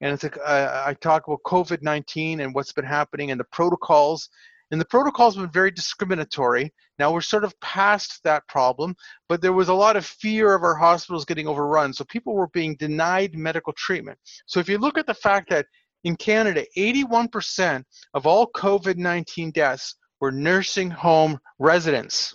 and 0.00 0.12
it's 0.12 0.24
a, 0.24 0.42
uh, 0.42 0.84
I 0.86 0.94
talk 0.94 1.26
about 1.26 1.40
COVID-19 1.46 2.40
and 2.40 2.54
what's 2.54 2.72
been 2.72 2.84
happening 2.84 3.30
and 3.30 3.40
the 3.40 3.44
protocols 3.44 4.28
and 4.74 4.80
the 4.80 4.86
protocols 4.86 5.36
been 5.36 5.48
very 5.52 5.70
discriminatory. 5.70 6.74
Now 6.98 7.12
we're 7.12 7.20
sort 7.20 7.44
of 7.44 7.54
past 7.60 8.20
that 8.24 8.42
problem, 8.48 8.96
but 9.28 9.40
there 9.40 9.52
was 9.52 9.68
a 9.68 9.74
lot 9.74 9.96
of 9.96 10.04
fear 10.04 10.52
of 10.52 10.64
our 10.64 10.74
hospitals 10.74 11.24
getting 11.24 11.46
overrun. 11.46 11.92
So 11.92 12.04
people 12.06 12.34
were 12.34 12.48
being 12.48 12.74
denied 12.74 13.36
medical 13.36 13.72
treatment. 13.74 14.18
So 14.46 14.58
if 14.58 14.68
you 14.68 14.78
look 14.78 14.98
at 14.98 15.06
the 15.06 15.14
fact 15.14 15.48
that 15.50 15.66
in 16.02 16.16
Canada, 16.16 16.64
81% 16.76 17.84
of 18.14 18.26
all 18.26 18.50
COVID 18.50 18.96
19 18.96 19.52
deaths 19.52 19.94
were 20.20 20.32
nursing 20.32 20.90
home 20.90 21.38
residents. 21.60 22.34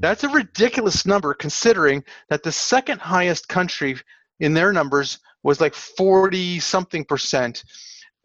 That's 0.00 0.22
a 0.22 0.28
ridiculous 0.28 1.04
number 1.04 1.34
considering 1.34 2.04
that 2.28 2.44
the 2.44 2.52
second 2.52 3.00
highest 3.00 3.48
country 3.48 3.96
in 4.38 4.54
their 4.54 4.72
numbers 4.72 5.18
was 5.42 5.60
like 5.60 5.74
40 5.74 6.60
something 6.60 7.04
percent 7.04 7.64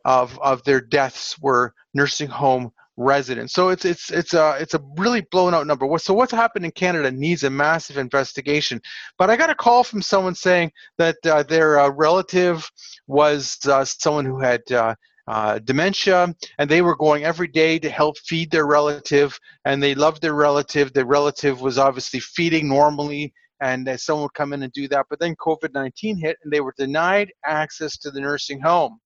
of, 0.05 0.39
of 0.39 0.63
their 0.65 0.81
deaths 0.81 1.39
were 1.39 1.73
nursing 1.95 2.27
home 2.27 2.71
residents. 2.97 3.53
So 3.53 3.69
it's 3.69 3.85
it's 3.85 4.11
it's 4.11 4.33
a 4.33 4.57
it's 4.59 4.73
a 4.73 4.81
really 4.97 5.21
blown 5.31 5.53
out 5.53 5.67
number. 5.67 5.85
So 5.97 6.13
what's 6.13 6.31
happened 6.31 6.65
in 6.65 6.71
Canada 6.71 7.11
needs 7.11 7.43
a 7.43 7.49
massive 7.49 7.97
investigation. 7.97 8.81
But 9.17 9.29
I 9.29 9.35
got 9.35 9.49
a 9.49 9.55
call 9.55 9.83
from 9.83 10.01
someone 10.01 10.35
saying 10.35 10.71
that 10.97 11.17
uh, 11.25 11.43
their 11.43 11.79
uh, 11.79 11.89
relative 11.89 12.69
was 13.07 13.57
uh, 13.65 13.85
someone 13.85 14.25
who 14.25 14.39
had 14.39 14.69
uh, 14.71 14.95
uh, 15.27 15.59
dementia, 15.59 16.33
and 16.59 16.69
they 16.69 16.81
were 16.81 16.95
going 16.95 17.23
every 17.23 17.47
day 17.47 17.79
to 17.79 17.89
help 17.89 18.17
feed 18.19 18.51
their 18.51 18.65
relative, 18.65 19.37
and 19.65 19.81
they 19.81 19.95
loved 19.95 20.21
their 20.21 20.35
relative. 20.35 20.93
The 20.93 21.05
relative 21.05 21.61
was 21.61 21.77
obviously 21.77 22.19
feeding 22.19 22.69
normally, 22.69 23.33
and 23.61 23.89
someone 23.99 24.23
would 24.23 24.33
come 24.33 24.53
in 24.53 24.63
and 24.63 24.73
do 24.73 24.87
that. 24.89 25.07
But 25.09 25.19
then 25.19 25.35
COVID 25.35 25.73
19 25.73 26.17
hit, 26.17 26.37
and 26.43 26.53
they 26.53 26.61
were 26.61 26.73
denied 26.77 27.31
access 27.45 27.97
to 27.97 28.11
the 28.11 28.21
nursing 28.21 28.61
home. 28.61 28.99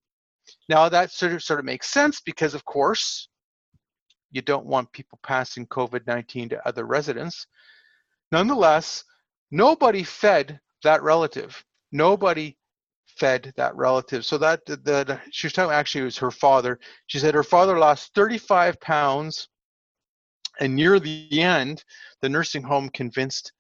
Now 0.67 0.89
that 0.89 1.12
sort 1.12 1.34
of 1.34 1.43
sort 1.43 1.60
of 1.60 1.65
makes 1.65 1.91
sense 1.91 2.22
because, 2.22 2.53
of 2.53 2.65
course, 2.65 3.28
you 4.31 4.41
don't 4.41 4.65
want 4.65 4.91
people 4.91 5.19
passing 5.24 5.65
COVID 5.67 6.05
19 6.07 6.50
to 6.50 6.67
other 6.67 6.86
residents. 6.86 7.48
Nonetheless, 8.31 9.03
nobody 9.51 10.03
fed 10.03 10.59
that 10.83 11.01
relative. 11.01 11.63
Nobody 11.91 12.55
fed 13.17 13.53
that 13.57 13.75
relative. 13.75 14.25
So 14.25 14.38
that 14.38 14.65
the 14.65 15.19
she 15.31 15.48
was 15.48 15.53
talking 15.53 15.74
actually 15.74 16.01
it 16.01 16.05
was 16.05 16.17
her 16.19 16.31
father. 16.31 16.79
She 17.07 17.19
said 17.19 17.33
her 17.33 17.43
father 17.43 17.77
lost 17.77 18.13
35 18.15 18.79
pounds, 18.79 19.50
and 20.59 20.75
near 20.75 21.00
the 21.00 21.41
end, 21.41 21.83
the 22.21 22.29
nursing 22.29 22.63
home 22.63 22.89
convinced 22.89 23.51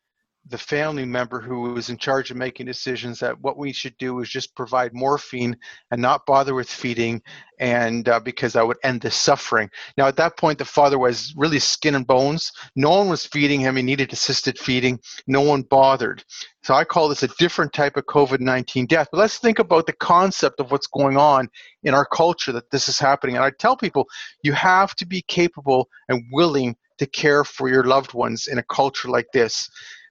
the 0.47 0.57
family 0.57 1.05
member 1.05 1.39
who 1.39 1.73
was 1.73 1.89
in 1.89 1.97
charge 1.97 2.31
of 2.31 2.37
making 2.37 2.65
decisions 2.65 3.19
that 3.19 3.39
what 3.41 3.57
we 3.57 3.71
should 3.71 3.95
do 3.97 4.19
is 4.19 4.29
just 4.29 4.55
provide 4.55 4.93
morphine 4.93 5.55
and 5.91 6.01
not 6.01 6.25
bother 6.25 6.55
with 6.55 6.69
feeding 6.69 7.21
and 7.59 8.07
uh, 8.09 8.19
because 8.19 8.53
that 8.53 8.65
would 8.65 8.77
end 8.83 9.01
the 9.01 9.11
suffering. 9.11 9.69
Now 9.97 10.07
at 10.07 10.15
that 10.15 10.37
point 10.37 10.57
the 10.57 10.65
father 10.65 10.97
was 10.97 11.33
really 11.37 11.59
skin 11.59 11.95
and 11.95 12.07
bones. 12.07 12.51
No 12.75 12.89
one 12.89 13.09
was 13.09 13.25
feeding 13.25 13.59
him. 13.59 13.75
He 13.75 13.83
needed 13.83 14.11
assisted 14.13 14.57
feeding. 14.57 14.99
No 15.27 15.41
one 15.41 15.61
bothered. 15.63 16.23
So 16.63 16.73
i 16.73 16.83
call 16.83 17.09
this 17.09 17.23
a 17.23 17.27
different 17.39 17.73
type 17.73 17.97
of 17.97 18.05
covid-19 18.05 18.87
death. 18.87 19.09
But 19.11 19.19
let's 19.19 19.37
think 19.37 19.59
about 19.59 19.85
the 19.85 19.93
concept 19.93 20.59
of 20.59 20.71
what's 20.71 20.87
going 20.87 21.17
on 21.17 21.49
in 21.83 21.93
our 21.93 22.05
culture 22.05 22.51
that 22.53 22.71
this 22.71 22.87
is 22.87 22.97
happening. 22.97 23.35
And 23.35 23.45
i 23.45 23.51
tell 23.51 23.75
people 23.75 24.07
you 24.41 24.53
have 24.53 24.95
to 24.95 25.05
be 25.05 25.21
capable 25.23 25.89
and 26.07 26.23
willing 26.31 26.75
to 26.97 27.05
care 27.05 27.43
for 27.43 27.69
your 27.69 27.83
loved 27.83 28.13
ones 28.13 28.47
in 28.47 28.57
a 28.57 28.63
culture 28.63 29.09
like 29.09 29.27
this 29.33 29.69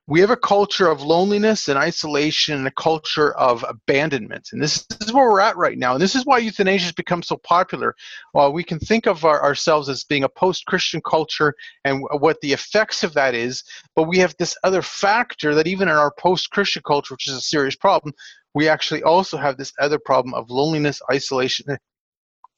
we 0.09 0.21
have 0.21 0.31
a 0.31 0.37
culture 0.37 0.88
of 0.88 1.03
loneliness 1.03 1.69
and 1.69 1.79
isolation 1.79 2.57
and 2.57 2.67
a 2.67 2.73
culture 2.73 3.35
of 3.35 3.62
abandonment. 3.69 4.49
And 4.53 4.62
this 4.62 4.87
is 5.03 5.12
where 5.12 5.29
we're 5.29 5.43
at 5.43 5.59
right 5.59 5.77
now. 5.77 5.93
And 5.93 6.00
this 6.00 6.17
is 6.17 6.25
why 6.25 6.38
euthanasia 6.38 6.87
has 6.87 6.93
become 6.93 7.23
so 7.23 7.37
popular. 7.37 7.95
While 8.33 8.55
we 8.55 8.65
can 8.65 8.79
think 8.79 9.07
of 9.07 9.27
our, 9.27 9.43
ourselves 9.43 9.91
as 9.91 10.05
being 10.05 10.25
a 10.25 10.29
post 10.31 10.65
Christian 10.65 11.03
culture 11.03 11.53
and 11.85 12.03
what 12.21 12.41
the 12.41 12.55
effects 12.55 13.05
of 13.05 13.12
that 13.15 13.35
is, 13.35 13.62
but 13.95 14.05
we 14.05 14.17
have 14.17 14.35
this 14.38 14.57
other 14.65 14.81
factor 14.81 15.55
that 15.55 15.67
even 15.67 15.88
in 15.88 15.95
our 15.95 16.12
post 16.19 16.50
Christian 16.53 16.83
culture, 16.87 17.12
which 17.12 17.29
is 17.29 17.35
a 17.35 17.43
serious 17.43 17.77
problem, 17.77 18.15
we 18.55 18.67
actually 18.67 19.03
also 19.03 19.37
have 19.37 19.59
this 19.59 19.75
other 19.79 19.99
problem 19.99 20.33
of 20.33 20.49
loneliness, 20.49 21.03
isolation, 21.12 21.67
eh, 21.71 21.77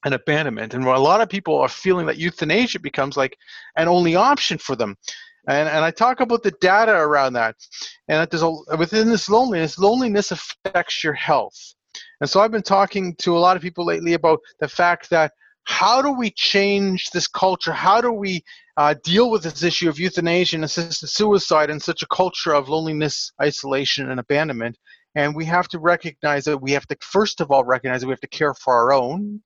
and 0.04 0.14
abandonment. 0.14 0.72
And 0.72 0.84
a 0.84 0.98
lot 1.00 1.20
of 1.20 1.28
people 1.28 1.58
are 1.58 1.68
feeling 1.68 2.06
that 2.06 2.16
euthanasia 2.16 2.78
becomes 2.78 3.16
like 3.16 3.36
an 3.74 3.88
only 3.88 4.14
option 4.14 4.56
for 4.56 4.76
them. 4.76 4.96
And, 5.48 5.68
and 5.68 5.84
I 5.84 5.90
talk 5.90 6.20
about 6.20 6.42
the 6.42 6.52
data 6.60 6.92
around 6.92 7.34
that. 7.34 7.56
And 8.08 8.18
that 8.18 8.30
there's 8.30 8.42
a, 8.42 8.52
within 8.76 9.08
this 9.08 9.28
loneliness, 9.28 9.78
loneliness 9.78 10.30
affects 10.30 11.02
your 11.02 11.14
health. 11.14 11.74
And 12.20 12.28
so 12.28 12.40
I've 12.40 12.50
been 12.50 12.62
talking 12.62 13.14
to 13.16 13.36
a 13.36 13.40
lot 13.40 13.56
of 13.56 13.62
people 13.62 13.84
lately 13.84 14.14
about 14.14 14.40
the 14.60 14.68
fact 14.68 15.10
that 15.10 15.32
how 15.64 16.02
do 16.02 16.12
we 16.12 16.30
change 16.30 17.10
this 17.10 17.26
culture? 17.26 17.72
How 17.72 18.00
do 18.00 18.12
we 18.12 18.42
uh, 18.76 18.94
deal 19.04 19.30
with 19.30 19.42
this 19.42 19.62
issue 19.62 19.88
of 19.88 19.98
euthanasia 19.98 20.56
and 20.56 20.64
assisted 20.64 21.08
suicide 21.08 21.70
in 21.70 21.80
such 21.80 22.02
a 22.02 22.06
culture 22.06 22.54
of 22.54 22.68
loneliness, 22.68 23.32
isolation, 23.40 24.10
and 24.10 24.18
abandonment? 24.20 24.76
And 25.14 25.34
we 25.34 25.44
have 25.46 25.68
to 25.68 25.78
recognize 25.78 26.44
that 26.44 26.58
we 26.58 26.72
have 26.72 26.86
to, 26.88 26.96
first 27.00 27.40
of 27.40 27.50
all, 27.50 27.64
recognize 27.64 28.00
that 28.00 28.06
we 28.06 28.12
have 28.12 28.20
to 28.20 28.28
care 28.28 28.54
for 28.54 28.74
our 28.74 28.92
own 28.92 29.42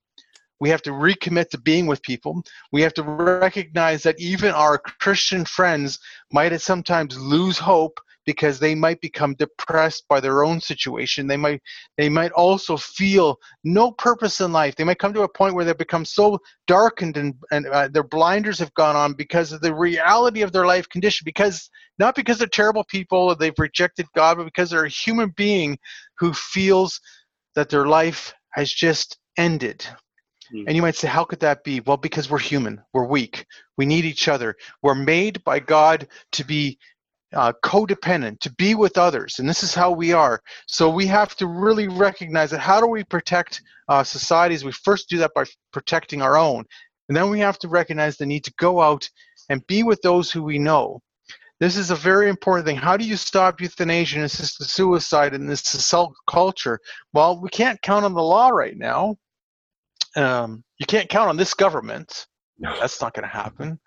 we 0.64 0.70
have 0.70 0.80
to 0.80 0.92
recommit 0.92 1.50
to 1.50 1.58
being 1.58 1.84
with 1.84 2.00
people. 2.00 2.42
We 2.72 2.80
have 2.80 2.94
to 2.94 3.02
recognize 3.02 4.02
that 4.04 4.18
even 4.18 4.52
our 4.52 4.78
Christian 4.78 5.44
friends 5.44 5.98
might 6.32 6.58
sometimes 6.58 7.18
lose 7.18 7.58
hope 7.58 8.00
because 8.24 8.58
they 8.58 8.74
might 8.74 8.98
become 9.02 9.34
depressed 9.34 10.04
by 10.08 10.20
their 10.20 10.42
own 10.42 10.62
situation. 10.62 11.26
They 11.26 11.36
might 11.36 11.60
they 11.98 12.08
might 12.08 12.32
also 12.32 12.78
feel 12.78 13.36
no 13.62 13.92
purpose 13.92 14.40
in 14.40 14.52
life. 14.52 14.74
They 14.74 14.84
might 14.84 14.98
come 14.98 15.12
to 15.12 15.24
a 15.24 15.28
point 15.28 15.54
where 15.54 15.66
they 15.66 15.74
become 15.74 16.06
so 16.06 16.38
darkened 16.66 17.18
and, 17.18 17.34
and 17.50 17.66
uh, 17.66 17.88
their 17.88 18.02
blinders 18.02 18.58
have 18.60 18.72
gone 18.72 18.96
on 18.96 19.12
because 19.12 19.52
of 19.52 19.60
the 19.60 19.74
reality 19.74 20.40
of 20.40 20.52
their 20.52 20.64
life 20.64 20.88
condition. 20.88 21.26
Because 21.26 21.68
not 21.98 22.14
because 22.14 22.38
they're 22.38 22.48
terrible 22.48 22.84
people 22.84 23.18
or 23.18 23.34
they've 23.36 23.52
rejected 23.58 24.06
God, 24.16 24.38
but 24.38 24.44
because 24.46 24.70
they're 24.70 24.86
a 24.86 24.88
human 24.88 25.28
being 25.36 25.76
who 26.18 26.32
feels 26.32 27.02
that 27.54 27.68
their 27.68 27.86
life 27.86 28.32
has 28.54 28.72
just 28.72 29.18
ended. 29.36 29.86
Hmm. 30.50 30.64
And 30.66 30.76
you 30.76 30.82
might 30.82 30.96
say, 30.96 31.08
how 31.08 31.24
could 31.24 31.40
that 31.40 31.64
be? 31.64 31.80
Well, 31.80 31.96
because 31.96 32.30
we're 32.30 32.38
human, 32.38 32.82
we're 32.92 33.06
weak, 33.06 33.46
we 33.76 33.86
need 33.86 34.04
each 34.04 34.28
other. 34.28 34.56
We're 34.82 34.94
made 34.94 35.42
by 35.44 35.60
God 35.60 36.08
to 36.32 36.44
be 36.44 36.78
uh, 37.32 37.52
codependent, 37.64 38.40
to 38.40 38.52
be 38.52 38.74
with 38.74 38.96
others, 38.96 39.38
and 39.38 39.48
this 39.48 39.62
is 39.62 39.74
how 39.74 39.90
we 39.90 40.12
are. 40.12 40.40
So 40.66 40.88
we 40.88 41.06
have 41.08 41.34
to 41.36 41.46
really 41.46 41.88
recognize 41.88 42.50
that. 42.50 42.60
How 42.60 42.80
do 42.80 42.86
we 42.86 43.04
protect 43.04 43.60
uh, 43.88 44.04
societies? 44.04 44.64
We 44.64 44.72
first 44.72 45.08
do 45.08 45.18
that 45.18 45.34
by 45.34 45.44
protecting 45.72 46.22
our 46.22 46.36
own, 46.36 46.64
and 47.08 47.16
then 47.16 47.30
we 47.30 47.40
have 47.40 47.58
to 47.60 47.68
recognize 47.68 48.16
the 48.16 48.26
need 48.26 48.44
to 48.44 48.54
go 48.58 48.80
out 48.80 49.08
and 49.48 49.66
be 49.66 49.82
with 49.82 50.00
those 50.02 50.30
who 50.30 50.42
we 50.42 50.58
know. 50.58 51.00
This 51.60 51.76
is 51.76 51.90
a 51.90 51.96
very 51.96 52.28
important 52.28 52.66
thing. 52.66 52.76
How 52.76 52.96
do 52.96 53.04
you 53.04 53.16
stop 53.16 53.60
euthanasia 53.60 54.16
and 54.16 54.24
assisted 54.24 54.66
suicide 54.66 55.34
in 55.34 55.46
this 55.46 55.92
culture? 56.28 56.78
Well, 57.12 57.40
we 57.40 57.48
can't 57.48 57.80
count 57.82 58.04
on 58.04 58.14
the 58.14 58.22
law 58.22 58.48
right 58.48 58.76
now 58.76 59.16
um, 60.16 60.64
you 60.78 60.86
can't 60.86 61.08
count 61.08 61.28
on 61.28 61.36
this 61.36 61.54
government. 61.54 62.26
No. 62.58 62.74
That's 62.78 63.00
not 63.00 63.14
going 63.14 63.28
to 63.28 63.28
happen. 63.28 63.78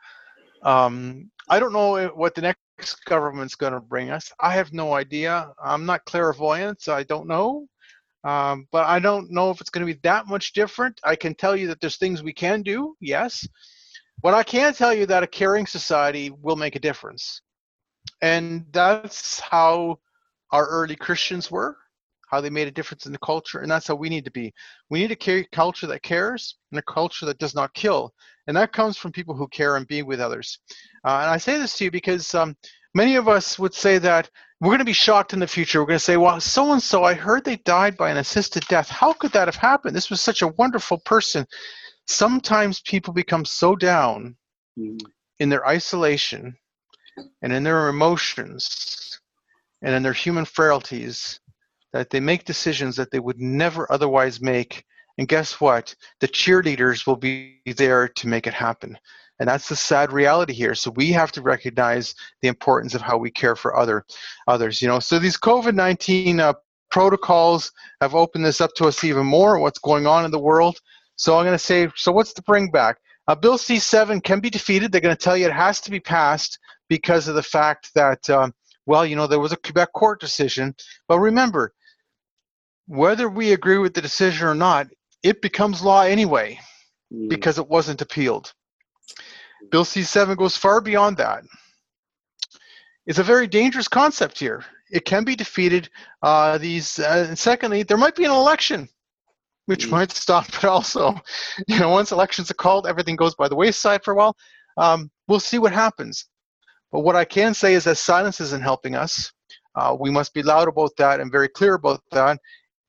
Um, 0.64 1.32
I 1.50 1.60
don't 1.60 1.74
know 1.74 2.08
what 2.10 2.36
the 2.36 2.42
next 2.42 3.06
government's 3.06 3.56
going 3.56 3.74
to 3.74 3.80
bring 3.80 4.10
us. 4.10 4.32
I 4.40 4.52
have 4.52 4.74
no 4.74 4.94
idea. 4.94 5.52
I'm 5.64 5.86
not 5.86 6.06
clairvoyant, 6.06 6.82
so 6.82 6.94
I 6.94 7.04
don't 7.04 7.28
know. 7.28 7.68
Um, 8.24 8.68
but 8.72 8.86
I 8.86 9.00
don't 9.00 9.32
know 9.32 9.52
if 9.52 9.62
it's 9.62 9.70
going 9.70 9.88
to 9.88 9.94
be 9.94 10.00
that 10.04 10.28
much 10.28 10.54
different. 10.54 11.00
I 11.04 11.16
can 11.16 11.34
tell 11.36 11.56
you 11.56 11.68
that 11.68 11.80
there's 11.80 11.98
things 11.98 12.22
we 12.22 12.34
can 12.34 12.62
do, 12.62 12.96
yes. 13.00 13.48
But 14.22 14.34
I 14.34 14.44
can 14.44 14.74
tell 14.74 14.94
you 14.94 15.06
that 15.06 15.24
a 15.24 15.28
caring 15.28 15.66
society 15.66 16.32
will 16.42 16.56
make 16.56 16.76
a 16.76 16.80
difference. 16.80 17.42
And 18.22 18.66
that's 18.72 19.40
how 19.40 20.00
our 20.52 20.68
early 20.68 20.96
Christians 20.96 21.52
were 21.52 21.78
how 22.28 22.42
they 22.42 22.50
made 22.50 22.68
a 22.68 22.72
difference 22.72 23.06
in 23.06 23.12
the 23.12 23.18
culture, 23.20 23.60
and 23.60 23.72
that's 23.72 23.88
how 23.88 23.96
we 23.96 24.10
need 24.10 24.26
to 24.26 24.32
be. 24.32 24.54
We 24.90 25.00
need 25.00 25.08
to 25.08 25.16
carry 25.16 25.42
a 25.42 25.56
culture 25.56 25.88
that 25.88 26.04
cares 26.04 26.58
and 26.72 26.80
a 26.80 26.84
culture 26.84 27.26
that 27.26 27.40
does 27.40 27.56
not 27.56 27.74
kill, 27.74 28.14
and 28.48 28.56
that 28.56 28.74
comes 28.74 28.98
from 28.98 29.12
people 29.12 29.36
who 29.36 29.48
care 29.48 29.78
and 29.78 29.88
be 29.88 30.04
with 30.04 30.20
others. 30.20 30.60
Uh, 31.06 31.20
and 31.22 31.30
I 31.30 31.38
say 31.38 31.58
this 31.58 31.78
to 31.78 31.86
you 31.86 31.92
because 31.92 32.36
um, 32.36 32.56
many 32.94 33.16
of 33.16 33.28
us 33.28 33.58
would 33.58 33.74
say 33.74 33.98
that 34.00 34.30
we're 34.60 34.70
going 34.70 34.80
to 34.80 34.86
be 34.86 34.94
shocked 34.94 35.34
in 35.34 35.40
the 35.40 35.48
future. 35.48 35.80
We're 35.80 35.88
going 35.88 36.00
to 36.00 36.04
say, 36.04 36.18
"Well, 36.18 36.40
so 36.42 36.74
and 36.74 36.84
so, 36.84 37.04
I 37.04 37.14
heard 37.14 37.44
they 37.44 37.58
died 37.58 37.96
by 37.96 38.10
an 38.12 38.18
assisted 38.18 38.66
death. 38.68 38.90
How 38.90 39.14
could 39.14 39.32
that 39.32 39.48
have 39.48 39.56
happened? 39.56 39.96
This 39.96 40.10
was 40.10 40.22
such 40.22 40.42
a 40.42 40.48
wonderful 40.50 41.00
person." 41.00 41.46
Sometimes 42.08 42.80
people 42.82 43.14
become 43.14 43.44
so 43.44 43.76
down 43.76 44.38
mm. 44.80 44.98
in 45.40 45.50
their 45.50 45.68
isolation 45.68 46.56
and 47.42 47.52
in 47.52 47.64
their 47.64 47.90
emotions 47.90 49.20
and 49.82 49.94
in 49.94 50.04
their 50.04 50.14
human 50.14 50.46
frailties 50.46 51.40
that 51.94 52.10
they 52.10 52.20
make 52.20 52.46
decisions 52.46 52.96
that 52.96 53.12
they 53.12 53.20
would 53.20 53.40
never 53.40 53.92
otherwise 53.92 54.42
make. 54.42 54.84
And 55.18 55.28
guess 55.28 55.60
what? 55.60 55.96
The 56.20 56.28
cheerleaders 56.28 57.08
will 57.08 57.16
be 57.16 57.62
there 57.66 58.08
to 58.08 58.28
make 58.28 58.48
it 58.48 58.54
happen. 58.54 58.98
And 59.40 59.48
that's 59.48 59.70
the 59.70 59.76
sad 59.76 60.12
reality 60.12 60.54
here. 60.54 60.74
So 60.74 60.92
we 60.92 61.12
have 61.12 61.32
to 61.34 61.42
recognize 61.42 62.16
the 62.42 62.48
importance 62.48 62.96
of 62.96 63.02
how 63.02 63.18
we 63.18 63.30
care 63.30 63.56
for 63.56 63.78
other 63.78 64.06
others. 64.48 64.82
You 64.82 64.88
know, 64.88 65.00
so 65.00 65.20
these 65.20 65.38
COVID-19 65.38 66.40
uh, 66.40 66.54
protocols 66.90 67.72
have 68.02 68.16
opened 68.16 68.46
this 68.46 68.62
up 68.62 68.74
to 68.76 68.86
us 68.86 69.04
even 69.04 69.26
more. 69.26 69.60
What's 69.60 69.80
going 69.80 70.08
on 70.08 70.26
in 70.26 70.32
the 70.32 70.40
world? 70.40 70.80
So 71.16 71.38
I'm 71.38 71.46
going 71.46 71.54
to 71.54 71.64
say, 71.64 71.90
so 71.96 72.12
what's 72.12 72.34
the 72.34 72.42
bring 72.44 72.72
back? 72.72 72.98
Uh, 73.28 73.36
Bill 73.36 73.58
C7 73.58 74.24
can 74.24 74.40
be 74.40 74.50
defeated. 74.50 74.92
They're 74.92 75.02
going 75.02 75.16
to 75.16 75.22
tell 75.22 75.36
you 75.36 75.46
it 75.46 75.54
has 75.54 75.82
to 75.82 75.92
be 75.92 76.00
passed 76.00 76.58
because 76.88 77.28
of 77.28 77.36
the 77.36 77.44
fact 77.44 77.92
that, 77.94 78.30
um, 78.30 78.54
well, 78.86 79.06
you 79.06 79.16
know, 79.16 79.28
there 79.28 79.40
was 79.40 79.52
a 79.52 79.58
Quebec 79.58 79.92
court 79.94 80.22
decision. 80.22 80.74
But 81.08 81.20
remember, 81.20 81.74
whether 82.88 83.30
we 83.30 83.54
agree 83.54 83.78
with 83.78 83.94
the 83.94 84.02
decision 84.02 84.48
or 84.48 84.56
not, 84.56 84.88
it 85.24 85.42
becomes 85.42 85.82
law 85.82 86.02
anyway 86.02 86.60
mm. 87.14 87.30
because 87.30 87.58
it 87.58 87.68
wasn't 87.68 88.02
appealed. 88.02 88.54
Bill 89.72 89.84
C7 89.84 90.38
goes 90.38 90.56
far 90.56 90.82
beyond 90.82 91.18
that. 91.18 91.44
It's 93.06 93.20
a 93.20 93.24
very 93.24 93.48
dangerous 93.48 93.88
concept 93.88 94.40
here. 94.40 94.64
It 94.92 95.06
can 95.06 95.24
be 95.24 95.36
defeated. 95.36 95.90
Uh, 96.22 96.58
these, 96.58 97.00
uh, 97.00 97.36
secondly, 97.36 97.84
there 97.84 97.98
might 97.98 98.16
be 98.16 98.26
an 98.26 98.32
election, 98.32 98.88
which 99.66 99.88
mm. 99.88 99.92
might 99.92 100.12
stop 100.24 100.48
it 100.50 100.66
also. 100.66 101.16
You 101.68 101.80
know, 101.80 101.90
once 101.90 102.12
elections 102.12 102.50
are 102.52 102.56
called, 102.56 102.88
everything 102.88 103.16
goes 103.16 103.36
by 103.36 103.48
the 103.48 103.56
wayside 103.56 104.04
for 104.04 104.14
a 104.14 104.16
while. 104.16 104.36
Um, 104.78 105.12
we'll 105.28 105.40
see 105.40 105.60
what 105.60 105.74
happens. 105.74 106.26
But 106.92 107.02
what 107.02 107.16
I 107.16 107.26
can 107.26 107.54
say 107.54 107.74
is 107.74 107.84
that 107.84 107.98
silence 107.98 108.40
isn't 108.40 108.64
helping 108.64 108.96
us. 108.96 109.32
Uh, 109.76 109.96
we 110.00 110.10
must 110.10 110.34
be 110.34 110.42
loud 110.42 110.68
about 110.68 110.92
that 110.98 111.20
and 111.20 111.32
very 111.32 111.50
clear 111.50 111.74
about 111.74 112.02
that. 112.12 112.40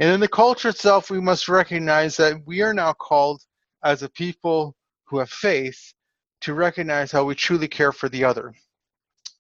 And 0.01 0.11
in 0.11 0.21
the 0.21 0.29
culture 0.29 0.69
itself, 0.69 1.11
we 1.11 1.21
must 1.21 1.49
recognize 1.49 2.17
that 2.19 2.47
we 2.47 2.63
are 2.63 2.75
now 2.75 2.93
called 2.93 3.43
as 3.85 4.03
a 4.03 4.09
people 4.09 4.77
who 5.07 5.19
have 5.19 5.31
faith 5.31 5.93
to 6.43 6.55
recognize 6.55 7.11
how 7.11 7.25
we 7.25 7.35
truly 7.35 7.69
care 7.69 7.93
for 7.93 8.09
the 8.09 8.25
other. 8.25 8.55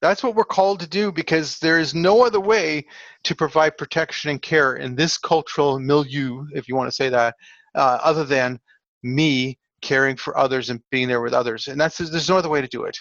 That's 0.00 0.22
what 0.22 0.34
we're 0.34 0.44
called 0.44 0.80
to 0.80 0.88
do 0.88 1.10
because 1.10 1.58
there 1.58 1.78
is 1.78 1.94
no 1.94 2.24
other 2.24 2.40
way 2.40 2.86
to 3.24 3.34
provide 3.34 3.78
protection 3.78 4.30
and 4.30 4.40
care 4.40 4.76
in 4.76 4.94
this 4.94 5.18
cultural 5.18 5.78
milieu, 5.78 6.46
if 6.52 6.68
you 6.68 6.76
want 6.76 6.88
to 6.88 6.94
say 6.94 7.08
that, 7.08 7.34
uh, 7.74 7.98
other 8.02 8.24
than 8.24 8.60
me 9.02 9.58
caring 9.80 10.16
for 10.16 10.36
others 10.36 10.70
and 10.70 10.82
being 10.90 11.08
there 11.08 11.20
with 11.20 11.32
others. 11.32 11.68
And 11.68 11.80
that's 11.80 11.98
there's 11.98 12.28
no 12.28 12.38
other 12.38 12.48
way 12.48 12.60
to 12.60 12.68
do 12.68 12.84
it. 12.84 12.96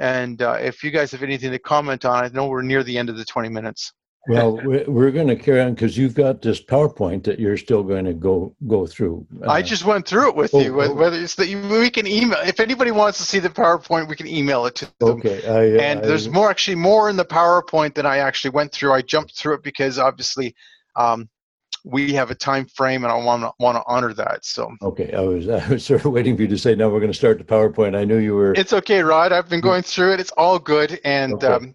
And 0.00 0.40
uh, 0.42 0.58
if 0.60 0.82
you 0.82 0.90
guys 0.90 1.10
have 1.12 1.22
anything 1.22 1.50
to 1.50 1.58
comment 1.58 2.04
on, 2.04 2.24
I 2.24 2.28
know 2.28 2.46
we're 2.46 2.62
near 2.62 2.82
the 2.82 2.96
end 2.96 3.10
of 3.10 3.16
the 3.16 3.24
20 3.24 3.48
minutes. 3.48 3.92
Well, 4.28 4.60
we're 4.62 5.10
going 5.10 5.28
to 5.28 5.36
carry 5.36 5.60
on 5.60 5.74
because 5.74 5.96
you've 5.96 6.14
got 6.14 6.42
this 6.42 6.62
PowerPoint 6.62 7.24
that 7.24 7.40
you're 7.40 7.56
still 7.56 7.82
going 7.82 8.04
to 8.04 8.12
go 8.12 8.54
go 8.66 8.86
through. 8.86 9.26
Uh, 9.42 9.50
I 9.50 9.62
just 9.62 9.84
went 9.84 10.06
through 10.06 10.28
it 10.28 10.36
with 10.36 10.54
oh, 10.54 10.60
you. 10.60 10.80
Oh. 10.80 10.92
Whether 10.92 11.20
it's 11.20 11.34
that 11.36 11.48
we 11.48 11.88
can 11.88 12.06
email, 12.06 12.38
if 12.44 12.60
anybody 12.60 12.90
wants 12.90 13.18
to 13.18 13.24
see 13.24 13.38
the 13.38 13.48
PowerPoint, 13.48 14.08
we 14.08 14.16
can 14.16 14.26
email 14.26 14.66
it 14.66 14.74
to 14.76 14.84
them. 15.00 15.08
Okay. 15.08 15.46
I, 15.46 15.82
and 15.82 16.00
I, 16.00 16.06
there's 16.06 16.28
more, 16.28 16.50
actually, 16.50 16.74
more 16.74 17.08
in 17.08 17.16
the 17.16 17.24
PowerPoint 17.24 17.94
than 17.94 18.04
I 18.04 18.18
actually 18.18 18.50
went 18.50 18.72
through. 18.72 18.92
I 18.92 19.00
jumped 19.00 19.34
through 19.34 19.54
it 19.54 19.62
because 19.62 19.98
obviously 19.98 20.54
um, 20.94 21.30
we 21.84 22.12
have 22.12 22.30
a 22.30 22.34
time 22.34 22.66
frame, 22.66 23.04
and 23.04 23.12
I 23.12 23.16
want 23.16 23.42
to 23.42 23.52
want 23.58 23.76
to 23.76 23.82
honor 23.86 24.12
that. 24.12 24.44
So. 24.44 24.70
Okay, 24.82 25.10
I 25.14 25.20
was 25.20 25.48
I 25.48 25.66
was 25.68 25.84
sort 25.86 26.04
of 26.04 26.12
waiting 26.12 26.36
for 26.36 26.42
you 26.42 26.48
to 26.48 26.58
say 26.58 26.74
now 26.74 26.90
we're 26.90 27.00
going 27.00 27.12
to 27.12 27.18
start 27.18 27.38
the 27.38 27.44
PowerPoint. 27.44 27.96
I 27.96 28.04
knew 28.04 28.18
you 28.18 28.34
were. 28.34 28.52
It's 28.52 28.74
okay, 28.74 29.02
Rod. 29.02 29.32
I've 29.32 29.48
been 29.48 29.62
going 29.62 29.82
through 29.82 30.12
it. 30.14 30.20
It's 30.20 30.32
all 30.32 30.58
good, 30.58 31.00
and. 31.04 31.34
Okay. 31.34 31.46
Um, 31.46 31.74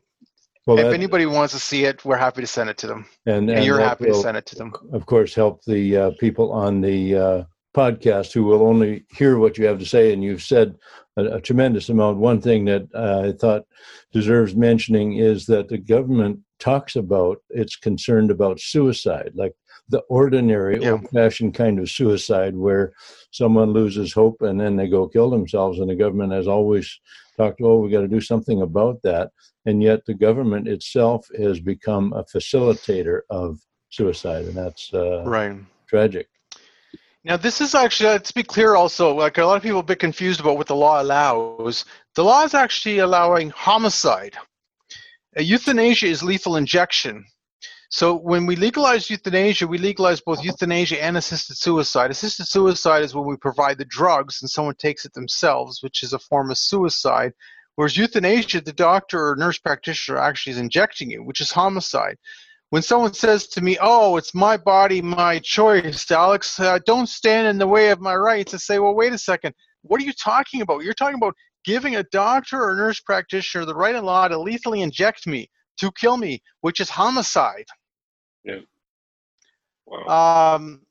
well, 0.66 0.78
if 0.78 0.86
that, 0.86 0.94
anybody 0.94 1.26
wants 1.26 1.54
to 1.54 1.60
see 1.60 1.86
it, 1.86 2.04
we're 2.06 2.18
happy 2.18 2.42
to 2.42 2.48
send 2.48 2.70
it 2.70 2.78
to 2.78 2.88
them. 2.88 3.06
And, 3.26 3.50
and, 3.50 3.60
and 3.60 3.66
you're 3.66 3.80
happy 3.80 4.06
will, 4.06 4.14
to 4.14 4.22
send 4.22 4.38
it 4.38 4.46
to 4.48 4.56
them. 4.56 4.74
Of 4.92 5.06
course, 5.06 5.36
help 5.36 5.64
the 5.66 5.98
uh, 5.98 6.12
people 6.20 6.52
on 6.52 6.82
the 6.82 7.16
uh, 7.16 7.44
podcast 7.76 8.32
who 8.34 8.44
will 8.44 8.62
only 8.62 9.06
hear 9.12 9.38
what 9.38 9.58
you 9.58 9.66
have 9.66 9.80
to 9.80 9.86
say. 9.86 10.14
And 10.14 10.24
you've 10.24 10.44
said 10.44 10.76
a, 11.18 11.26
a 11.26 11.42
tremendous 11.42 11.90
amount. 11.90 12.18
One 12.18 12.40
thing 12.40 12.66
that 12.66 12.88
uh, 12.94 13.30
I 13.30 13.32
thought 13.34 13.66
deserves 14.12 14.56
mentioning 14.56 15.18
is 15.18 15.46
that 15.48 15.68
the 15.68 15.78
government 15.78 16.40
talks 16.60 16.96
about 16.96 17.40
it's 17.50 17.76
concerned 17.76 18.32
about 18.32 18.60
suicide, 18.60 19.32
like 19.36 19.54
the 19.90 20.00
ordinary 20.10 20.82
yeah. 20.82 20.92
old 20.92 21.10
fashioned 21.10 21.54
kind 21.56 21.78
of 21.78 21.90
suicide 21.90 22.56
where 22.56 22.94
someone 23.32 23.74
loses 23.74 24.14
hope 24.14 24.42
and 24.42 24.62
then 24.62 24.78
they 24.78 24.88
go 24.88 25.08
kill 25.08 25.30
themselves. 25.30 25.80
And 25.80 25.90
the 25.90 25.96
government 25.96 26.32
has 26.32 26.48
always 26.48 27.00
talked, 27.38 27.62
oh, 27.62 27.80
we 27.80 27.92
got 27.92 28.02
to 28.02 28.08
do 28.08 28.22
something 28.22 28.62
about 28.62 29.02
that. 29.04 29.32
And 29.66 29.82
yet 29.82 30.06
the 30.06 30.14
government 30.14 30.68
itself 30.68 31.28
has 31.38 31.60
become 31.60 32.14
a 32.14 32.24
facilitator 32.24 33.22
of 33.30 33.60
suicide. 33.90 34.46
And 34.46 34.56
that's 34.56 34.94
uh, 34.94 35.24
right. 35.26 35.58
tragic. 35.88 36.28
Now, 37.26 37.38
this 37.38 37.62
is 37.62 37.74
actually, 37.74 38.10
let's 38.10 38.34
be 38.34 38.44
clear 38.44 38.76
also, 38.76 39.16
like 39.16 39.38
a 39.38 39.46
lot 39.46 39.56
of 39.56 39.64
people 39.64 39.80
a 39.80 39.84
bit 39.84 40.00
confused 40.00 40.42
about 40.42 40.58
what 40.58 40.68
the 40.68 40.76
law 40.76 41.02
allows. 41.02 41.86
The 42.16 42.24
law 42.24 42.44
is 42.44 42.54
actually 42.54 43.00
allowing 43.00 43.50
homicide. 43.52 44.36
A 45.38 45.42
euthanasia 45.42 46.08
is 46.08 46.22
lethal 46.22 46.58
injection. 46.58 47.26
So 47.96 48.16
when 48.16 48.48
we 48.48 48.56
legalize 48.56 49.08
euthanasia, 49.08 49.68
we 49.68 49.78
legalize 49.78 50.20
both 50.20 50.44
euthanasia 50.44 51.04
and 51.04 51.16
assisted 51.16 51.58
suicide. 51.58 52.10
Assisted 52.10 52.48
suicide 52.48 53.04
is 53.04 53.14
when 53.14 53.28
we 53.28 53.38
provide 53.38 53.78
the 53.78 53.86
drugs 53.86 54.42
and 54.42 54.50
someone 54.50 54.74
takes 54.74 55.06
it 55.06 55.14
themselves, 55.14 55.84
which 55.84 56.02
is 56.02 56.12
a 56.12 56.18
form 56.18 56.50
of 56.50 56.58
suicide. 56.58 57.34
Whereas 57.76 57.96
euthanasia, 57.96 58.62
the 58.62 58.74
doctor 58.74 59.30
or 59.30 59.36
nurse 59.36 59.60
practitioner 59.60 60.18
actually 60.18 60.54
is 60.54 60.58
injecting 60.58 61.12
you, 61.12 61.24
which 61.24 61.40
is 61.40 61.52
homicide. 61.52 62.18
When 62.72 62.82
someone 62.82 63.14
says 63.14 63.46
to 63.50 63.62
me, 63.62 63.78
"Oh, 63.80 64.18
it's 64.18 64.34
my 64.34 64.58
body, 64.58 65.00
my 65.00 65.38
choice," 65.38 66.10
Alex, 66.10 66.60
uh, 66.60 66.80
don't 66.88 67.08
stand 67.08 67.48
in 67.48 67.60
the 67.60 67.68
way 67.68 67.92
of 67.92 68.02
my 68.02 68.16
rights. 68.16 68.56
I 68.56 68.58
say, 68.58 68.80
"Well, 68.80 68.96
wait 68.96 69.14
a 69.14 69.20
second. 69.20 69.54
What 69.84 70.02
are 70.02 70.06
you 70.06 70.14
talking 70.14 70.62
about? 70.62 70.84
You're 70.84 70.96
talking 70.96 71.22
about 71.22 71.36
giving 71.64 71.96
a 71.96 72.04
doctor 72.12 72.60
or 72.60 72.76
nurse 72.76 73.00
practitioner 73.00 73.66
the 73.66 73.76
right 73.76 73.94
and 73.94 74.04
law 74.04 74.28
to 74.28 74.40
lethally 74.40 74.82
inject 74.82 75.28
me, 75.28 75.52
to 75.78 75.92
kill 75.92 76.18
me, 76.18 76.42
which 76.62 76.80
is 76.80 76.90
homicide." 76.90 77.68
Yeah. 78.44 78.60
Wow. 79.86 80.56
Um, 80.56 80.82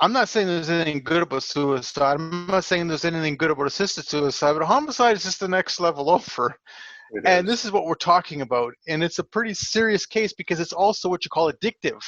I'm 0.00 0.12
not 0.12 0.28
saying 0.28 0.46
there's 0.46 0.70
anything 0.70 1.02
good 1.02 1.22
about 1.22 1.42
suicide. 1.42 2.14
I'm 2.14 2.46
not 2.46 2.64
saying 2.64 2.88
there's 2.88 3.04
anything 3.04 3.36
good 3.36 3.50
about 3.50 3.66
assisted 3.66 4.06
suicide, 4.06 4.52
but 4.52 4.64
homicide 4.64 5.16
is 5.16 5.24
just 5.24 5.40
the 5.40 5.48
next 5.48 5.80
level 5.80 6.10
over. 6.10 6.56
It 7.10 7.24
and 7.24 7.48
is. 7.48 7.52
this 7.52 7.64
is 7.64 7.72
what 7.72 7.86
we're 7.86 7.94
talking 7.94 8.42
about. 8.42 8.74
And 8.86 9.02
it's 9.02 9.18
a 9.18 9.24
pretty 9.24 9.54
serious 9.54 10.06
case 10.06 10.32
because 10.32 10.60
it's 10.60 10.72
also 10.72 11.08
what 11.08 11.24
you 11.24 11.30
call 11.30 11.50
addictive. 11.50 12.02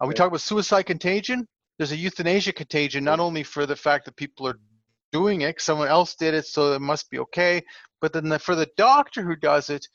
Uh, 0.00 0.06
we 0.06 0.08
yeah. 0.08 0.14
talk 0.14 0.28
about 0.28 0.40
suicide 0.40 0.84
contagion. 0.84 1.46
There's 1.78 1.92
a 1.92 1.96
euthanasia 1.96 2.52
contagion, 2.52 3.04
not 3.04 3.20
only 3.20 3.42
for 3.42 3.66
the 3.66 3.76
fact 3.76 4.04
that 4.04 4.16
people 4.16 4.46
are 4.46 4.58
doing 5.12 5.42
it, 5.42 5.60
someone 5.60 5.88
else 5.88 6.14
did 6.14 6.34
it, 6.34 6.46
so 6.46 6.72
it 6.72 6.80
must 6.80 7.10
be 7.10 7.18
okay. 7.18 7.62
But 8.00 8.12
then 8.12 8.28
the, 8.28 8.38
for 8.38 8.54
the 8.54 8.68
doctor 8.76 9.22
who 9.22 9.36
does 9.36 9.70
it, 9.70 9.86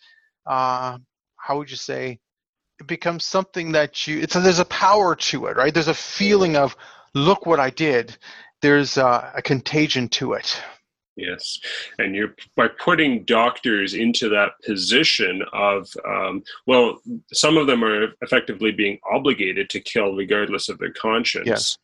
uh, 0.46 0.98
how 1.38 1.58
would 1.58 1.70
you 1.70 1.78
say? 1.78 2.20
It 2.80 2.88
becomes 2.88 3.26
something 3.26 3.72
that 3.74 4.08
you 4.08 4.20
it's 4.20 4.36
a, 4.36 4.40
there's 4.40 4.60
a 4.60 4.66
power 4.66 5.16
to 5.16 5.46
it 5.48 5.58
right? 5.58 5.74
There's 5.74 5.88
a 5.88 5.94
feeling 5.94 6.56
of 6.56 6.76
look 7.14 7.46
what 7.46 7.60
i 7.60 7.70
did. 7.70 8.18
There's 8.62 8.98
a, 8.98 9.32
a 9.36 9.42
contagion 9.42 10.10
to 10.10 10.34
it. 10.34 10.62
Yes. 11.16 11.60
And 11.98 12.16
you're 12.16 12.36
by 12.56 12.68
putting 12.68 13.24
doctors 13.24 13.94
into 13.94 14.30
that 14.30 14.52
position 14.66 15.42
of 15.54 15.90
um, 16.08 16.44
well 16.68 17.02
some 17.34 17.58
of 17.58 17.68
them 17.68 17.84
are 17.84 18.10
effectively 18.22 18.72
being 18.72 19.00
obligated 19.12 19.70
to 19.72 19.80
kill 19.80 20.16
regardless 20.16 20.70
of 20.70 20.78
their 20.78 20.94
conscience. 20.94 21.48
Yes 21.48 21.78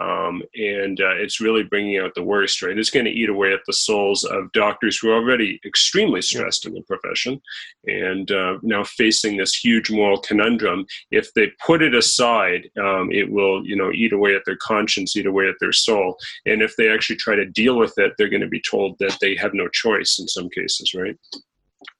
um, 0.00 0.42
and 0.54 1.00
uh, 1.00 1.14
it's 1.16 1.40
really 1.40 1.62
bringing 1.62 1.98
out 1.98 2.14
the 2.14 2.22
worst, 2.22 2.62
right? 2.62 2.78
It's 2.78 2.90
going 2.90 3.06
to 3.06 3.10
eat 3.10 3.28
away 3.28 3.52
at 3.52 3.60
the 3.66 3.72
souls 3.72 4.24
of 4.24 4.52
doctors 4.52 4.98
who 4.98 5.10
are 5.10 5.14
already 5.14 5.60
extremely 5.64 6.22
stressed 6.22 6.66
in 6.66 6.74
the 6.74 6.82
profession, 6.82 7.40
and 7.86 8.30
uh, 8.30 8.58
now 8.62 8.84
facing 8.84 9.36
this 9.36 9.54
huge 9.54 9.90
moral 9.90 10.18
conundrum. 10.20 10.86
If 11.10 11.32
they 11.34 11.52
put 11.64 11.82
it 11.82 11.94
aside, 11.94 12.70
um, 12.80 13.10
it 13.10 13.30
will, 13.30 13.66
you 13.66 13.76
know, 13.76 13.90
eat 13.92 14.12
away 14.12 14.34
at 14.34 14.42
their 14.46 14.56
conscience, 14.56 15.16
eat 15.16 15.26
away 15.26 15.48
at 15.48 15.56
their 15.60 15.72
soul. 15.72 16.16
And 16.46 16.62
if 16.62 16.76
they 16.76 16.90
actually 16.90 17.16
try 17.16 17.34
to 17.34 17.46
deal 17.46 17.78
with 17.78 17.94
it, 17.98 18.12
they're 18.16 18.28
going 18.28 18.40
to 18.42 18.48
be 18.48 18.62
told 18.62 18.96
that 19.00 19.18
they 19.20 19.34
have 19.36 19.54
no 19.54 19.68
choice 19.68 20.18
in 20.20 20.28
some 20.28 20.48
cases, 20.50 20.94
right? 20.94 21.16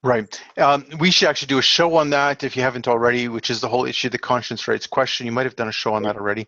Right. 0.03 0.41
Um, 0.59 0.87
we 0.99 1.11
should 1.11 1.29
actually 1.29 1.49
do 1.49 1.59
a 1.59 1.63
show 1.63 1.97
on 1.97 2.11
that 2.11 2.45
if 2.45 2.57
you 2.57 2.63
haven't 2.63 2.89
already, 2.89 3.29
which 3.29 3.51
is 3.51 3.61
the 3.61 3.69
whole 3.69 3.87
issue 3.87 4.09
of 4.09 4.13
the 4.13 4.19
conscience 4.19 4.67
rights 4.69 4.87
question. 4.87 5.27
You 5.27 5.33
might 5.33 5.47
have 5.47 5.57
done 5.57 5.69
a 5.69 5.73
show 5.73 5.95
on 5.95 6.03
that 6.03 6.17
already. 6.17 6.47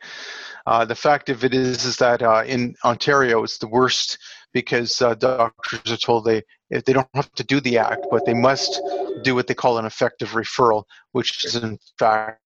Uh, 0.66 0.84
the 0.84 0.94
fact 0.94 1.28
of 1.28 1.44
it 1.44 1.54
is, 1.54 1.84
is 1.84 1.96
that 1.96 2.22
uh, 2.22 2.44
in 2.46 2.74
Ontario, 2.84 3.42
it's 3.42 3.58
the 3.58 3.66
worst 3.66 4.18
because 4.52 5.00
uh, 5.00 5.14
doctors 5.14 5.90
are 5.90 5.96
told 5.96 6.24
they 6.24 6.42
if 6.70 6.84
they 6.84 6.92
don't 6.92 7.08
have 7.14 7.30
to 7.32 7.44
do 7.44 7.60
the 7.60 7.78
act, 7.78 8.06
but 8.10 8.24
they 8.24 8.34
must 8.34 8.80
do 9.22 9.34
what 9.34 9.46
they 9.46 9.54
call 9.54 9.78
an 9.78 9.84
effective 9.84 10.30
referral, 10.30 10.84
which 11.12 11.44
is 11.44 11.56
in 11.56 11.78
fact 11.98 12.40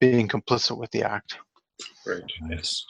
being 0.00 0.28
complicit 0.28 0.78
with 0.78 0.90
the 0.92 1.02
act. 1.02 1.38
Right. 2.06 2.22
Yes. 2.48 2.84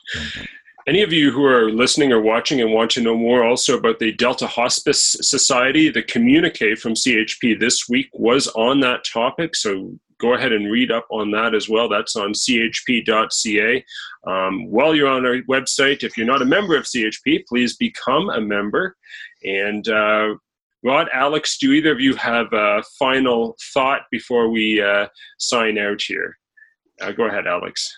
Any 0.88 1.02
of 1.02 1.12
you 1.12 1.32
who 1.32 1.44
are 1.44 1.72
listening 1.72 2.12
or 2.12 2.20
watching 2.20 2.60
and 2.60 2.72
want 2.72 2.92
to 2.92 3.00
know 3.00 3.16
more 3.16 3.44
also 3.44 3.76
about 3.76 3.98
the 3.98 4.12
Delta 4.12 4.46
Hospice 4.46 5.16
Society, 5.20 5.88
the 5.90 6.04
communique 6.04 6.76
from 6.76 6.94
CHP 6.94 7.58
this 7.58 7.88
week 7.88 8.08
was 8.12 8.46
on 8.48 8.78
that 8.80 9.04
topic. 9.04 9.56
So 9.56 9.98
go 10.20 10.34
ahead 10.34 10.52
and 10.52 10.70
read 10.70 10.92
up 10.92 11.04
on 11.10 11.32
that 11.32 11.56
as 11.56 11.68
well. 11.68 11.88
That's 11.88 12.14
on 12.14 12.32
chp.ca. 12.32 13.84
Um, 14.28 14.70
while 14.70 14.94
you're 14.94 15.08
on 15.08 15.26
our 15.26 15.38
website, 15.50 16.04
if 16.04 16.16
you're 16.16 16.24
not 16.24 16.42
a 16.42 16.46
member 16.46 16.76
of 16.76 16.84
CHP, 16.84 17.46
please 17.48 17.76
become 17.76 18.30
a 18.30 18.40
member. 18.40 18.96
And 19.42 19.88
uh, 19.88 20.36
Rod, 20.84 21.08
Alex, 21.12 21.58
do 21.58 21.72
either 21.72 21.90
of 21.90 22.00
you 22.00 22.14
have 22.14 22.52
a 22.52 22.84
final 22.96 23.56
thought 23.74 24.02
before 24.12 24.50
we 24.50 24.80
uh, 24.80 25.08
sign 25.38 25.78
out 25.78 26.00
here? 26.00 26.38
Uh, 27.00 27.10
go 27.10 27.24
ahead, 27.24 27.48
Alex. 27.48 27.92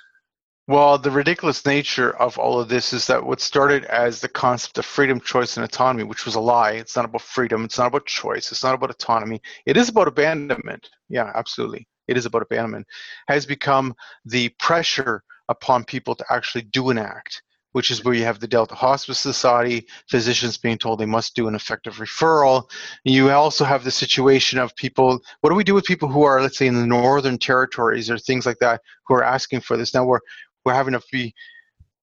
Well, 0.69 0.99
the 0.99 1.11
ridiculous 1.11 1.67
nature 1.67 2.17
of 2.17 2.39
all 2.39 2.61
of 2.61 2.69
this 2.69 2.93
is 2.93 3.09
that 3.09 3.27
what 3.27 3.41
started 3.41 3.85
as 3.87 4.21
the 4.21 4.29
concept 4.29 4.79
of 4.79 4.87
freedom, 4.87 5.21
choice, 5.21 5.57
and 5.57 5.65
autonomy, 5.65 6.05
which 6.05 6.25
was 6.25 6.37
a 6.37 6.41
lie. 6.41 6.73
It's 6.73 6.95
not 6.95 7.07
about 7.07 7.23
freedom. 7.23 7.65
It's 7.65 7.79
not 7.79 7.89
about 7.89 8.07
choice. 8.07 8.53
It's 8.53 8.63
not 8.63 8.75
about 8.75 8.91
autonomy. 8.91 9.41
It 9.67 9.77
is 9.77 9.89
about 9.89 10.07
abandonment. 10.07 10.91
Yeah, 11.09 11.33
absolutely. 11.35 11.89
It 12.07 12.17
is 12.17 12.27
about 12.27 12.43
abandonment. 12.43 12.87
Has 13.27 13.47
become 13.47 13.95
the 14.27 14.51
pressure 14.61 15.25
upon 15.49 15.85
people 15.85 16.15
to 16.15 16.25
actually 16.31 16.63
do 16.63 16.91
an 16.91 16.99
act. 16.99 17.43
which 17.73 17.91
is 17.91 18.05
where 18.05 18.15
you 18.15 18.25
have 18.25 18.41
the 18.41 18.49
Delta 18.49 18.75
Hospice 18.75 19.19
Society, 19.19 19.87
physicians 20.09 20.57
being 20.57 20.79
told 20.79 20.99
they 20.99 21.07
must 21.07 21.35
do 21.35 21.49
an 21.49 21.55
effective 21.55 21.97
referral. 21.97 22.69
You 23.05 23.31
also 23.31 23.65
have 23.65 23.85
the 23.85 23.91
situation 23.91 24.59
of 24.59 24.75
people, 24.77 25.21
what 25.41 25.51
do 25.51 25.57
we 25.57 25.65
do 25.65 25.75
with 25.75 25.85
people 25.85 26.09
who 26.09 26.23
are, 26.23 26.41
let's 26.41 26.59
say, 26.59 26.67
in 26.67 26.75
the 26.75 26.87
northern 26.87 27.39
territories 27.39 28.11
or 28.11 28.19
things 28.19 28.47
like 28.47 28.59
that, 28.61 28.81
who 29.07 29.15
are 29.15 29.25
asking 29.25 29.61
for 29.61 29.77
this? 29.77 29.93
Now 29.93 30.05
we're, 30.07 30.21
we're 30.69 30.75
having 30.75 30.93
to 30.93 31.03
be 31.11 31.35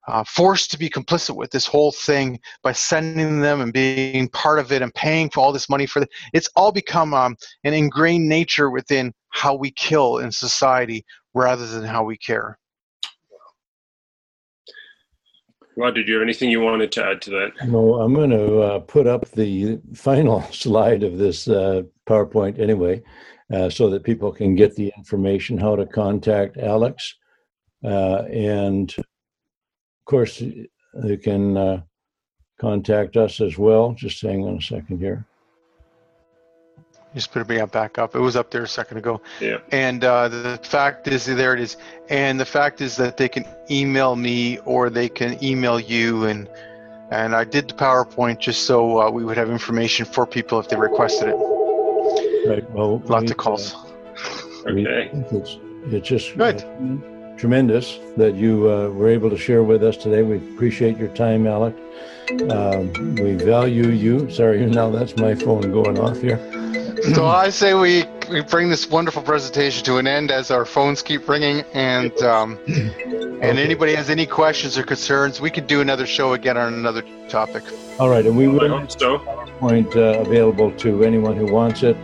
uh, 0.07 0.23
forced 0.23 0.71
to 0.71 0.79
be 0.79 0.89
complicit 0.89 1.35
with 1.35 1.51
this 1.51 1.67
whole 1.67 1.91
thing 1.91 2.39
by 2.63 2.71
sending 2.71 3.41
them 3.41 3.61
and 3.61 3.71
being 3.71 4.27
part 4.29 4.57
of 4.57 4.71
it 4.71 4.81
and 4.81 4.91
paying 4.95 5.29
for 5.29 5.41
all 5.41 5.51
this 5.51 5.69
money 5.69 5.85
for 5.85 6.01
it. 6.01 6.09
It's 6.33 6.49
all 6.55 6.71
become 6.71 7.13
um, 7.13 7.35
an 7.63 7.75
ingrained 7.75 8.27
nature 8.27 8.71
within 8.71 9.13
how 9.29 9.53
we 9.53 9.69
kill 9.69 10.17
in 10.17 10.31
society 10.31 11.05
rather 11.35 11.67
than 11.67 11.83
how 11.83 12.03
we 12.03 12.17
care. 12.17 12.57
Rod, 15.77 15.93
did 15.93 16.07
you 16.07 16.15
have 16.15 16.23
anything 16.23 16.49
you 16.49 16.61
wanted 16.61 16.91
to 16.93 17.05
add 17.05 17.21
to 17.23 17.29
that? 17.31 17.67
No, 17.67 18.01
I'm 18.01 18.15
going 18.15 18.31
to 18.31 18.61
uh, 18.61 18.79
put 18.79 19.05
up 19.05 19.29
the 19.31 19.79
final 19.93 20.41
slide 20.51 21.03
of 21.03 21.19
this 21.19 21.47
uh, 21.47 21.83
PowerPoint 22.07 22.59
anyway, 22.59 23.03
uh, 23.53 23.69
so 23.69 23.91
that 23.91 24.03
people 24.03 24.31
can 24.31 24.55
get 24.55 24.75
the 24.75 24.91
information 24.97 25.59
how 25.59 25.75
to 25.75 25.85
contact 25.85 26.57
Alex. 26.57 27.15
Uh, 27.85 28.23
and 28.31 28.93
of 28.97 29.05
course, 30.05 30.41
they 30.95 31.17
can 31.17 31.55
uh, 31.55 31.81
contact 32.59 33.15
us 33.15 33.41
as 33.41 33.57
well. 33.57 33.93
Just 33.93 34.21
hang 34.21 34.43
on 34.45 34.57
a 34.57 34.61
second 34.61 34.97
here. 34.97 35.25
Just 37.13 37.31
put 37.31 37.49
it 37.49 37.71
back 37.71 37.97
up. 37.97 38.13
It 38.13 38.19
was 38.19 38.35
up 38.35 38.51
there 38.51 38.63
a 38.63 38.67
second 38.67 38.97
ago. 38.97 39.21
Yeah. 39.39 39.59
And 39.71 40.03
uh, 40.03 40.27
the 40.27 40.59
fact 40.63 41.07
is, 41.07 41.25
there 41.25 41.53
it 41.53 41.61
is. 41.61 41.77
And 42.09 42.37
the 42.37 42.45
fact 42.45 42.81
is 42.81 42.97
that 42.97 43.15
they 43.15 43.29
can 43.29 43.45
email 43.71 44.17
me 44.17 44.57
or 44.59 44.89
they 44.89 45.07
can 45.07 45.41
email 45.41 45.79
you. 45.79 46.25
And 46.25 46.49
and 47.11 47.33
I 47.35 47.45
did 47.45 47.69
the 47.69 47.73
PowerPoint 47.75 48.39
just 48.39 48.63
so 48.63 48.99
uh, 48.99 49.09
we 49.11 49.23
would 49.23 49.37
have 49.37 49.49
information 49.49 50.05
for 50.05 50.25
people 50.25 50.59
if 50.59 50.67
they 50.67 50.75
requested 50.75 51.29
it. 51.29 51.35
Right. 52.49 52.69
Well, 52.71 52.99
lots 53.05 53.25
we, 53.25 53.31
of 53.31 53.37
calls. 53.37 53.73
Uh, 53.73 54.71
okay. 54.71 55.09
It's, 55.31 55.57
it's 55.93 56.07
just 56.07 56.35
good. 56.35 56.65
Tremendous 57.37 57.99
that 58.17 58.35
you 58.35 58.71
uh, 58.71 58.89
were 58.89 59.09
able 59.09 59.29
to 59.29 59.37
share 59.37 59.63
with 59.63 59.83
us 59.83 59.97
today. 59.97 60.23
We 60.23 60.37
appreciate 60.37 60.97
your 60.97 61.09
time, 61.09 61.47
Alec. 61.47 61.75
Um, 62.49 63.15
we 63.15 63.33
value 63.35 63.89
you. 63.89 64.29
Sorry, 64.29 64.65
now 64.65 64.89
that's 64.89 65.15
my 65.17 65.35
phone 65.35 65.71
going 65.71 65.99
off 65.99 66.21
here 66.21 66.39
so 67.13 67.25
I 67.25 67.49
say 67.49 67.73
we, 67.73 68.05
we 68.31 68.41
bring 68.41 68.69
this 68.69 68.89
wonderful 68.89 69.21
presentation 69.21 69.83
to 69.85 69.97
an 69.97 70.07
end 70.07 70.31
as 70.31 70.51
our 70.51 70.65
phones 70.65 71.01
keep 71.01 71.27
ringing, 71.27 71.63
and 71.73 72.15
um, 72.21 72.57
and 72.67 73.43
okay. 73.43 73.63
anybody 73.63 73.93
has 73.95 74.09
any 74.09 74.25
questions 74.25 74.77
or 74.77 74.83
concerns, 74.83 75.41
we 75.41 75.49
could 75.49 75.67
do 75.67 75.81
another 75.81 76.05
show 76.05 76.33
again 76.33 76.57
on 76.57 76.73
another 76.73 77.03
topic. 77.29 77.63
All 77.99 78.09
right, 78.09 78.25
and 78.25 78.37
we 78.37 78.47
will 78.47 78.77
have 78.77 78.91
so. 78.91 79.19
PowerPoint 79.19 79.95
uh, 79.95 80.21
available 80.21 80.71
to 80.71 81.03
anyone 81.03 81.35
who 81.35 81.51
wants 81.51 81.83
it. 81.83 81.97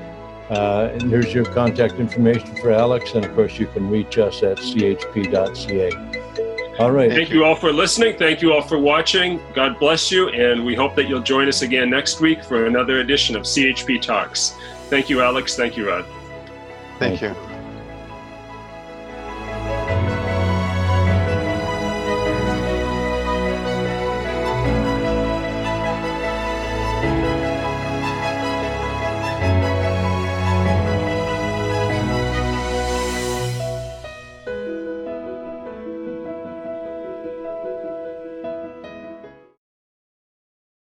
Uh, 0.52 0.90
and 0.92 1.04
here's 1.04 1.34
your 1.34 1.46
contact 1.46 1.94
information 1.94 2.54
for 2.58 2.72
Alex, 2.72 3.14
and 3.14 3.24
of 3.24 3.34
course 3.34 3.58
you 3.58 3.68
can 3.68 3.90
reach 3.90 4.18
us 4.18 4.44
at 4.44 4.58
chp.ca. 4.58 5.92
All 6.78 6.92
right. 6.92 7.10
Thank 7.10 7.30
you 7.30 7.46
all 7.46 7.56
for 7.56 7.72
listening. 7.72 8.18
Thank 8.18 8.42
you 8.42 8.52
all 8.52 8.62
for 8.62 8.78
watching. 8.78 9.40
God 9.54 9.80
bless 9.80 10.12
you, 10.12 10.28
and 10.30 10.66
we 10.66 10.76
hope 10.76 10.94
that 10.96 11.08
you'll 11.08 11.22
join 11.22 11.48
us 11.48 11.62
again 11.62 11.90
next 11.90 12.20
week 12.20 12.44
for 12.44 12.66
another 12.66 13.00
edition 13.00 13.38
of 13.38 13.44
CHP 13.44 14.02
Talks. 14.02 14.58
Thank 14.90 15.10
you, 15.10 15.22
Alex. 15.22 15.56
Thank 15.56 15.78
you, 15.78 15.88
Rod. 15.88 16.06
Thank 17.00 17.22
you. 17.22 17.34